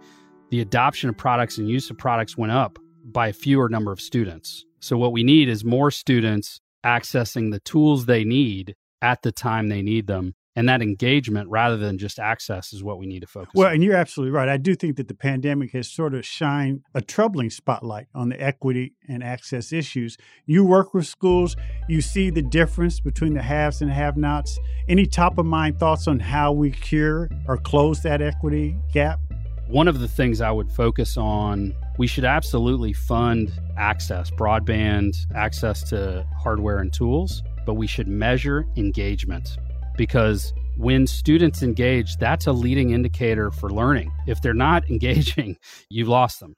the 0.50 0.62
adoption 0.62 1.10
of 1.10 1.18
products 1.18 1.58
and 1.58 1.70
use 1.70 1.89
of 1.89 1.98
products 1.98 2.38
went 2.38 2.52
up 2.52 2.78
by 3.06 3.30
a 3.30 3.34
fewer 3.34 3.70
number 3.70 3.92
of 3.92 4.02
students. 4.02 4.65
So, 4.80 4.98
what 4.98 5.12
we 5.12 5.24
need 5.24 5.50
is 5.50 5.65
more 5.65 5.92
students 5.92 6.62
accessing 6.86 7.52
the 7.52 7.60
tools 7.62 8.06
they 8.06 8.24
need 8.24 8.76
at 9.02 9.22
the 9.22 9.32
time 9.32 9.70
they 9.70 9.82
need 9.82 10.08
them 10.08 10.36
and 10.60 10.68
that 10.68 10.82
engagement 10.82 11.50
rather 11.50 11.78
than 11.78 11.98
just 11.98 12.20
access 12.20 12.74
is 12.74 12.84
what 12.84 13.00
we 13.00 13.06
need 13.06 13.22
to 13.22 13.28
focus 13.28 13.52
well, 13.56 13.68
on. 13.68 13.76
and 13.76 13.84
you're 13.84 13.96
absolutely 13.96 14.32
right. 14.32 14.50
I 14.50 14.58
do 14.58 14.76
think 14.76 14.98
that 14.98 15.08
the 15.08 15.14
pandemic 15.14 15.72
has 15.72 15.90
sort 15.90 16.14
of 16.14 16.26
shined 16.26 16.82
a 16.94 17.00
troubling 17.02 17.50
spotlight 17.50 18.08
on 18.14 18.28
the 18.28 18.42
equity 18.42 18.94
and 19.08 19.24
access 19.24 19.72
issues. 19.72 20.18
You 20.46 20.66
work 20.66 20.94
with 20.94 21.08
schools, 21.08 21.56
you 21.88 22.02
see 22.02 22.30
the 22.30 22.42
difference 22.42 23.00
between 23.00 23.36
the 23.36 23.42
haves 23.42 23.82
and 23.82 23.90
have 23.90 24.18
nots. 24.18 24.60
Any 24.90 25.06
top 25.06 25.38
of 25.38 25.46
mind 25.46 25.80
thoughts 25.80 26.10
on 26.10 26.20
how 26.20 26.52
we 26.52 26.72
cure 26.72 27.30
or 27.48 27.56
close 27.56 28.02
that 28.02 28.22
equity 28.22 28.76
gap? 28.92 29.22
One 29.68 29.88
of 29.88 30.00
the 30.00 30.08
things 30.10 30.42
I 30.42 30.52
would 30.52 30.72
focus 30.72 31.16
on, 31.16 31.76
we 32.00 32.08
should 32.08 32.26
absolutely 32.26 32.92
fund 32.92 33.52
access, 33.78 34.32
broadband 34.32 35.16
access 35.36 35.84
to 35.92 36.26
hardware 36.42 36.80
and 36.80 36.92
tools, 36.92 37.44
but 37.70 37.76
we 37.76 37.86
should 37.86 38.08
measure 38.08 38.66
engagement 38.78 39.60
because 39.96 40.54
when 40.78 41.06
students 41.06 41.62
engage, 41.62 42.18
that's 42.18 42.48
a 42.48 42.52
leading 42.52 42.90
indicator 42.90 43.52
for 43.52 43.70
learning. 43.70 44.12
If 44.26 44.42
they're 44.42 44.56
not 44.56 44.90
engaging, 44.90 45.56
you've 45.88 46.08
lost 46.08 46.40
them. 46.40 46.56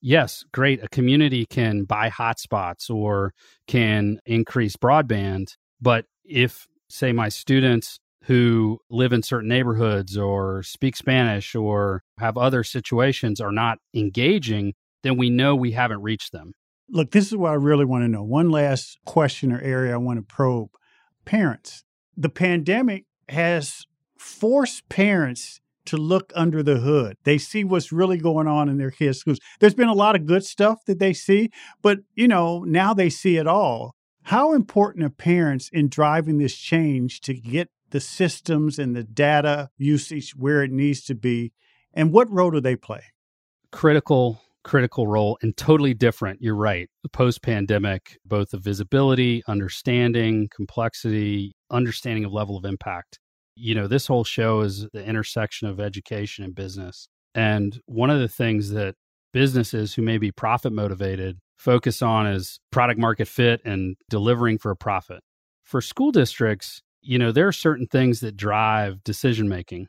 Yes, 0.00 0.44
great. 0.52 0.80
A 0.80 0.88
community 0.88 1.46
can 1.46 1.82
buy 1.82 2.10
hotspots 2.10 2.88
or 2.88 3.32
can 3.66 4.20
increase 4.24 4.76
broadband. 4.76 5.56
But 5.80 6.04
if, 6.24 6.68
say, 6.88 7.10
my 7.10 7.28
students 7.28 7.98
who 8.26 8.78
live 8.88 9.12
in 9.12 9.24
certain 9.24 9.48
neighborhoods 9.48 10.16
or 10.16 10.62
speak 10.62 10.94
Spanish 10.94 11.56
or 11.56 12.04
have 12.20 12.38
other 12.38 12.62
situations 12.62 13.40
are 13.40 13.50
not 13.50 13.78
engaging, 13.96 14.74
then 15.02 15.16
we 15.16 15.28
know 15.28 15.56
we 15.56 15.72
haven't 15.72 16.02
reached 16.02 16.30
them. 16.30 16.52
Look, 16.92 17.10
this 17.10 17.26
is 17.26 17.36
what 17.36 17.50
I 17.50 17.54
really 17.54 17.86
want 17.86 18.04
to 18.04 18.08
know. 18.08 18.22
One 18.22 18.50
last 18.50 18.98
question 19.04 19.50
or 19.50 19.60
area 19.60 19.94
I 19.94 19.96
want 19.96 20.18
to 20.18 20.22
probe 20.22 20.68
parents 21.24 21.84
the 22.16 22.28
pandemic 22.28 23.04
has 23.28 23.86
forced 24.18 24.88
parents 24.88 25.60
to 25.84 25.96
look 25.96 26.32
under 26.36 26.62
the 26.62 26.78
hood. 26.78 27.16
They 27.24 27.38
see 27.38 27.64
what's 27.64 27.90
really 27.90 28.18
going 28.18 28.46
on 28.46 28.68
in 28.68 28.78
their 28.78 28.90
kids' 28.90 29.18
schools. 29.18 29.38
There's 29.58 29.74
been 29.74 29.88
a 29.88 29.94
lot 29.94 30.14
of 30.14 30.26
good 30.26 30.44
stuff 30.44 30.84
that 30.86 30.98
they 30.98 31.12
see, 31.12 31.50
but 31.80 32.00
you 32.14 32.28
know, 32.28 32.62
now 32.64 32.94
they 32.94 33.10
see 33.10 33.36
it 33.36 33.46
all. 33.46 33.94
How 34.24 34.52
important 34.52 35.04
are 35.04 35.10
parents 35.10 35.68
in 35.72 35.88
driving 35.88 36.38
this 36.38 36.54
change 36.54 37.20
to 37.22 37.34
get 37.34 37.70
the 37.90 38.00
systems 38.00 38.78
and 38.78 38.94
the 38.94 39.02
data 39.02 39.70
usage 39.76 40.36
where 40.36 40.62
it 40.62 40.70
needs 40.70 41.02
to 41.04 41.14
be? 41.14 41.52
And 41.92 42.12
what 42.12 42.30
role 42.30 42.52
do 42.52 42.60
they 42.60 42.76
play? 42.76 43.02
Critical 43.72 44.40
critical 44.64 45.06
role 45.06 45.38
and 45.42 45.56
totally 45.56 45.94
different. 45.94 46.40
You're 46.40 46.54
right. 46.54 46.88
Post 47.12 47.42
pandemic, 47.42 48.18
both 48.24 48.50
the 48.50 48.58
visibility, 48.58 49.42
understanding, 49.46 50.48
complexity, 50.54 51.52
understanding 51.70 52.24
of 52.24 52.32
level 52.32 52.56
of 52.56 52.64
impact. 52.64 53.18
You 53.54 53.74
know, 53.74 53.86
this 53.86 54.06
whole 54.06 54.24
show 54.24 54.60
is 54.60 54.86
the 54.92 55.04
intersection 55.04 55.68
of 55.68 55.80
education 55.80 56.44
and 56.44 56.54
business. 56.54 57.08
And 57.34 57.80
one 57.86 58.10
of 58.10 58.20
the 58.20 58.28
things 58.28 58.70
that 58.70 58.94
businesses 59.32 59.94
who 59.94 60.02
may 60.02 60.18
be 60.18 60.30
profit 60.30 60.72
motivated 60.72 61.38
focus 61.56 62.02
on 62.02 62.26
is 62.26 62.58
product 62.70 62.98
market 62.98 63.28
fit 63.28 63.60
and 63.64 63.96
delivering 64.10 64.58
for 64.58 64.70
a 64.70 64.76
profit. 64.76 65.20
For 65.64 65.80
school 65.80 66.12
districts, 66.12 66.82
you 67.02 67.18
know, 67.18 67.32
there 67.32 67.48
are 67.48 67.52
certain 67.52 67.86
things 67.86 68.20
that 68.20 68.36
drive 68.36 69.02
decision 69.04 69.48
making. 69.48 69.88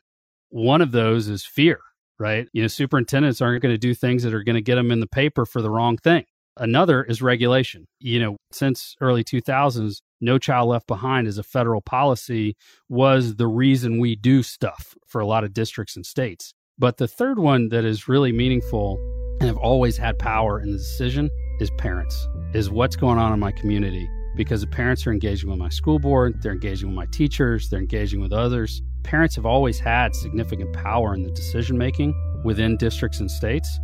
One 0.49 0.81
of 0.81 0.91
those 0.91 1.27
is 1.27 1.45
fear 1.45 1.79
right? 2.19 2.47
You 2.53 2.61
know, 2.61 2.67
superintendents 2.67 3.41
aren't 3.41 3.61
going 3.61 3.73
to 3.73 3.79
do 3.79 3.93
things 3.93 4.23
that 4.23 4.33
are 4.33 4.43
going 4.43 4.55
to 4.55 4.61
get 4.61 4.75
them 4.75 4.91
in 4.91 4.99
the 4.99 5.07
paper 5.07 5.45
for 5.45 5.61
the 5.61 5.69
wrong 5.69 5.97
thing. 5.97 6.25
Another 6.57 7.03
is 7.03 7.21
regulation. 7.21 7.85
You 7.99 8.19
know, 8.19 8.37
since 8.51 8.95
early 9.01 9.23
2000s, 9.23 10.01
no 10.21 10.37
child 10.37 10.69
left 10.69 10.87
behind 10.87 11.27
as 11.27 11.37
a 11.37 11.43
federal 11.43 11.81
policy 11.81 12.55
was 12.87 13.35
the 13.35 13.47
reason 13.47 13.99
we 13.99 14.15
do 14.15 14.43
stuff 14.43 14.95
for 15.07 15.19
a 15.19 15.25
lot 15.25 15.43
of 15.43 15.53
districts 15.53 15.95
and 15.95 16.05
states. 16.05 16.53
But 16.77 16.97
the 16.97 17.07
third 17.07 17.39
one 17.39 17.69
that 17.69 17.85
is 17.85 18.07
really 18.07 18.31
meaningful 18.31 18.97
and 19.39 19.47
have 19.47 19.57
always 19.57 19.97
had 19.97 20.17
power 20.19 20.59
in 20.59 20.71
the 20.71 20.77
decision 20.77 21.29
is 21.59 21.71
parents, 21.77 22.27
is 22.53 22.69
what's 22.69 22.95
going 22.95 23.17
on 23.17 23.33
in 23.33 23.39
my 23.39 23.51
community. 23.51 24.07
Because 24.35 24.61
the 24.61 24.67
parents 24.67 25.05
are 25.05 25.11
engaging 25.11 25.49
with 25.49 25.59
my 25.59 25.69
school 25.69 25.99
board, 25.99 26.41
they're 26.41 26.53
engaging 26.53 26.87
with 26.89 26.95
my 26.95 27.05
teachers, 27.07 27.69
they're 27.69 27.79
engaging 27.79 28.19
with 28.19 28.33
others 28.33 28.81
parents 29.03 29.35
have 29.35 29.45
always 29.45 29.79
had 29.79 30.15
significant 30.15 30.73
power 30.73 31.13
in 31.13 31.23
the 31.23 31.31
decision 31.31 31.77
making 31.77 32.13
within 32.43 32.77
districts 32.77 33.19
and 33.19 33.29
states. 33.29 33.79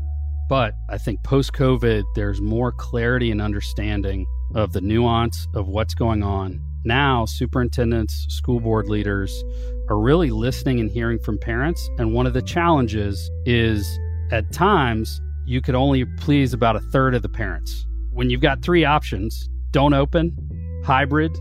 But 0.50 0.74
I 0.90 0.98
think 0.98 1.24
post 1.24 1.54
COVID, 1.54 2.04
there's 2.16 2.42
more 2.42 2.72
clarity 2.72 3.30
and 3.30 3.42
understanding 3.42 4.26
of 4.56 4.74
the 4.74 4.82
nuance 4.82 5.48
of 5.54 5.68
what's 5.68 5.94
going 5.94 6.24
on. 6.24 6.60
Now, 6.86 7.26
superintendents, 7.26 8.26
school 8.30 8.60
board 8.60 8.88
leaders 8.88 9.44
are 9.90 10.00
really 10.00 10.32
listening 10.32 10.80
and 10.80 10.90
hearing 10.90 11.20
from 11.20 11.38
parents. 11.38 11.88
And 11.98 12.14
one 12.14 12.26
of 12.26 12.34
the 12.34 12.42
challenges 12.42 13.30
is 13.46 14.00
at 14.32 14.52
times 14.52 15.22
you 15.46 15.62
could 15.62 15.76
only 15.76 16.06
please 16.18 16.54
about 16.54 16.76
a 16.76 16.80
third 16.80 17.14
of 17.16 17.22
the 17.22 17.30
parents. 17.30 17.86
When 18.12 18.30
you've 18.30 18.42
got 18.42 18.62
three 18.62 18.86
options 18.86 19.50
don't 19.72 19.94
open, 19.94 20.36
hybrid, 20.84 21.38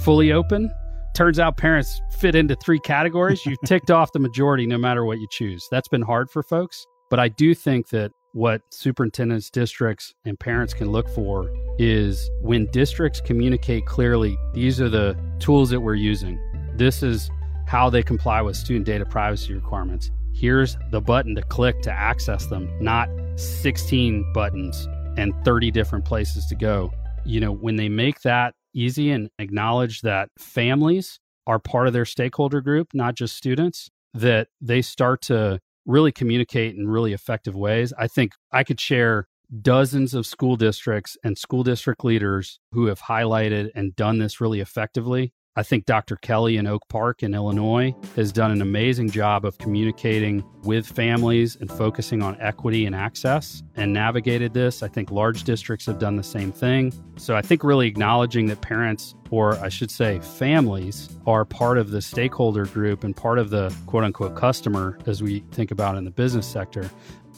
fully 0.00 0.32
open, 0.32 0.70
Turns 1.14 1.38
out 1.38 1.58
parents 1.58 2.00
fit 2.10 2.34
into 2.34 2.56
three 2.56 2.78
categories. 2.80 3.44
You've 3.44 3.60
ticked 3.66 3.90
off 3.90 4.12
the 4.12 4.18
majority 4.18 4.66
no 4.66 4.78
matter 4.78 5.04
what 5.04 5.18
you 5.18 5.26
choose. 5.30 5.68
That's 5.70 5.88
been 5.88 6.02
hard 6.02 6.30
for 6.30 6.42
folks. 6.42 6.86
But 7.10 7.20
I 7.20 7.28
do 7.28 7.54
think 7.54 7.90
that 7.90 8.12
what 8.32 8.62
superintendents, 8.70 9.50
districts, 9.50 10.14
and 10.24 10.40
parents 10.40 10.72
can 10.72 10.90
look 10.90 11.08
for 11.10 11.52
is 11.78 12.30
when 12.40 12.66
districts 12.70 13.20
communicate 13.20 13.84
clearly, 13.84 14.38
these 14.54 14.80
are 14.80 14.88
the 14.88 15.14
tools 15.38 15.68
that 15.70 15.80
we're 15.80 15.94
using. 15.94 16.38
This 16.76 17.02
is 17.02 17.30
how 17.66 17.90
they 17.90 18.02
comply 18.02 18.40
with 18.40 18.56
student 18.56 18.86
data 18.86 19.04
privacy 19.04 19.52
requirements. 19.52 20.10
Here's 20.34 20.78
the 20.90 21.00
button 21.02 21.34
to 21.34 21.42
click 21.42 21.82
to 21.82 21.92
access 21.92 22.46
them, 22.46 22.70
not 22.80 23.10
16 23.36 24.32
buttons 24.32 24.88
and 25.18 25.34
30 25.44 25.70
different 25.70 26.06
places 26.06 26.46
to 26.46 26.54
go. 26.54 26.90
You 27.26 27.40
know, 27.40 27.52
when 27.52 27.76
they 27.76 27.90
make 27.90 28.20
that 28.22 28.54
easy 28.74 29.10
and 29.10 29.30
acknowledge 29.38 30.00
that 30.02 30.28
families 30.38 31.18
are 31.46 31.58
part 31.58 31.86
of 31.86 31.92
their 31.92 32.04
stakeholder 32.04 32.60
group, 32.60 32.88
not 32.94 33.14
just 33.14 33.36
students, 33.36 33.90
that 34.14 34.48
they 34.60 34.82
start 34.82 35.22
to 35.22 35.58
really 35.86 36.12
communicate 36.12 36.76
in 36.76 36.88
really 36.88 37.12
effective 37.12 37.54
ways. 37.54 37.92
I 37.98 38.06
think 38.06 38.32
I 38.52 38.62
could 38.64 38.80
share 38.80 39.26
dozens 39.60 40.14
of 40.14 40.26
school 40.26 40.56
districts 40.56 41.16
and 41.24 41.36
school 41.36 41.62
district 41.62 42.04
leaders 42.04 42.58
who 42.72 42.86
have 42.86 43.00
highlighted 43.02 43.70
and 43.74 43.94
done 43.96 44.18
this 44.18 44.40
really 44.40 44.60
effectively. 44.60 45.32
I 45.54 45.62
think 45.62 45.84
Dr. 45.84 46.16
Kelly 46.16 46.56
in 46.56 46.66
Oak 46.66 46.88
Park 46.88 47.22
in 47.22 47.34
Illinois 47.34 47.94
has 48.16 48.32
done 48.32 48.52
an 48.52 48.62
amazing 48.62 49.10
job 49.10 49.44
of 49.44 49.58
communicating 49.58 50.42
with 50.62 50.86
families 50.86 51.56
and 51.56 51.70
focusing 51.70 52.22
on 52.22 52.40
equity 52.40 52.86
and 52.86 52.96
access 52.96 53.62
and 53.76 53.92
navigated 53.92 54.54
this. 54.54 54.82
I 54.82 54.88
think 54.88 55.10
large 55.10 55.44
districts 55.44 55.84
have 55.84 55.98
done 55.98 56.16
the 56.16 56.22
same 56.22 56.52
thing. 56.52 56.90
So 57.18 57.36
I 57.36 57.42
think 57.42 57.64
really 57.64 57.86
acknowledging 57.86 58.46
that 58.46 58.62
parents, 58.62 59.14
or 59.28 59.58
I 59.58 59.68
should 59.68 59.90
say 59.90 60.20
families, 60.20 61.10
are 61.26 61.44
part 61.44 61.76
of 61.76 61.90
the 61.90 62.00
stakeholder 62.00 62.64
group 62.64 63.04
and 63.04 63.14
part 63.14 63.38
of 63.38 63.50
the 63.50 63.74
quote 63.84 64.04
unquote 64.04 64.34
customer 64.34 64.98
as 65.04 65.22
we 65.22 65.40
think 65.50 65.70
about 65.70 65.98
in 65.98 66.04
the 66.04 66.10
business 66.10 66.46
sector, 66.46 66.90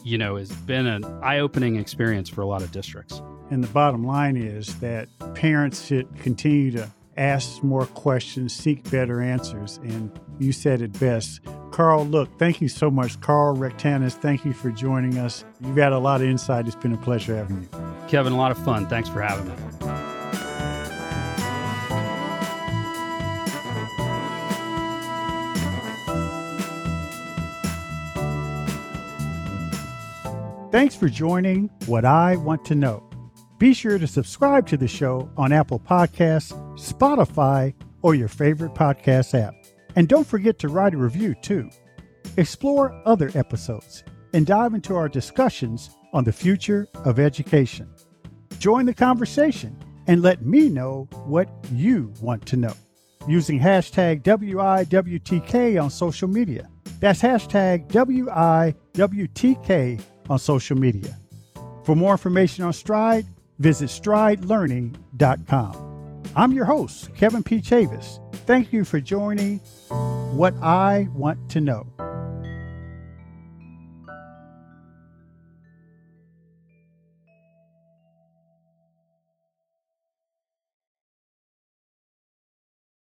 you 0.05 0.17
know, 0.17 0.37
has 0.37 0.53
been 0.53 0.87
an 0.87 1.03
eye 1.21 1.39
opening 1.39 1.75
experience 1.75 2.29
for 2.29 2.39
a 2.39 2.47
lot 2.47 2.61
of 2.61 2.71
districts. 2.71 3.21
And 3.51 3.61
the 3.61 3.67
bottom 3.67 4.05
line 4.05 4.37
is 4.37 4.73
that 4.79 5.09
parents 5.35 5.85
should 5.85 6.07
continue 6.21 6.71
to 6.71 6.89
ask 7.17 7.63
more 7.63 7.85
questions, 7.85 8.53
seek 8.53 8.89
better 8.89 9.21
answers. 9.21 9.77
And 9.83 10.11
you 10.39 10.51
said 10.51 10.81
it 10.81 10.97
best. 10.99 11.41
Karl, 11.71 12.05
look, 12.05 12.29
thank 12.39 12.61
you 12.61 12.67
so 12.67 12.89
much. 12.89 13.19
Karl 13.21 13.55
Rectanus, 13.55 14.15
thank 14.15 14.45
you 14.45 14.53
for 14.53 14.71
joining 14.71 15.17
us. 15.17 15.43
You've 15.61 15.75
got 15.75 15.93
a 15.93 15.99
lot 15.99 16.21
of 16.21 16.27
insight. 16.27 16.67
It's 16.67 16.75
been 16.75 16.93
a 16.93 16.97
pleasure 16.97 17.35
having 17.35 17.63
you. 17.63 17.69
Kevin, 18.07 18.33
a 18.33 18.37
lot 18.37 18.51
of 18.51 18.63
fun. 18.63 18.87
Thanks 18.87 19.09
for 19.09 19.21
having 19.21 19.47
me. 19.47 19.55
Thanks 30.71 30.93
for 30.93 31.07
joining 31.07 31.69
What 31.85 32.03
I 32.03 32.35
Want 32.35 32.65
to 32.65 32.75
Know. 32.75 33.14
Be 33.57 33.73
sure 33.73 33.97
to 33.97 34.05
subscribe 34.07 34.67
to 34.67 34.75
the 34.75 34.87
show 34.87 35.29
on 35.37 35.53
Apple 35.53 35.79
Podcasts, 35.79 36.51
Spotify, 36.77 37.73
or 38.01 38.13
your 38.13 38.27
favorite 38.27 38.73
podcast 38.73 39.33
app. 39.39 39.55
And 39.95 40.09
don't 40.09 40.27
forget 40.27 40.59
to 40.59 40.67
write 40.67 40.93
a 40.93 40.97
review 40.97 41.35
too. 41.35 41.69
Explore 42.35 43.01
other 43.05 43.31
episodes 43.33 44.03
and 44.33 44.45
dive 44.45 44.73
into 44.73 44.93
our 44.97 45.07
discussions 45.07 45.89
on 46.11 46.25
the 46.25 46.33
future 46.33 46.89
of 47.05 47.17
education. 47.17 47.89
Join 48.59 48.85
the 48.85 48.93
conversation 48.93 49.77
and 50.07 50.21
let 50.21 50.45
me 50.45 50.67
know 50.67 51.07
what 51.23 51.47
you 51.71 52.13
want 52.21 52.45
to 52.47 52.57
know 52.57 52.73
using 53.25 53.59
hashtag 53.59 54.21
WIWTK 54.23 55.81
on 55.81 55.89
social 55.89 56.27
media. 56.27 56.69
That's 56.99 57.21
hashtag 57.21 57.87
WIWTK 58.97 60.01
on 60.29 60.39
social 60.39 60.77
media. 60.77 61.17
For 61.85 61.95
more 61.95 62.11
information 62.11 62.65
on 62.65 62.73
Stride, 62.73 63.25
visit 63.59 63.89
stridelearning.com. 63.89 66.23
I'm 66.35 66.51
your 66.51 66.65
host, 66.65 67.15
Kevin 67.15 67.43
P. 67.43 67.61
Chavis. 67.61 68.19
Thank 68.45 68.73
you 68.73 68.83
for 68.83 68.99
joining 68.99 69.59
What 70.33 70.53
I 70.61 71.07
Want 71.13 71.49
to 71.51 71.61
Know. 71.61 71.87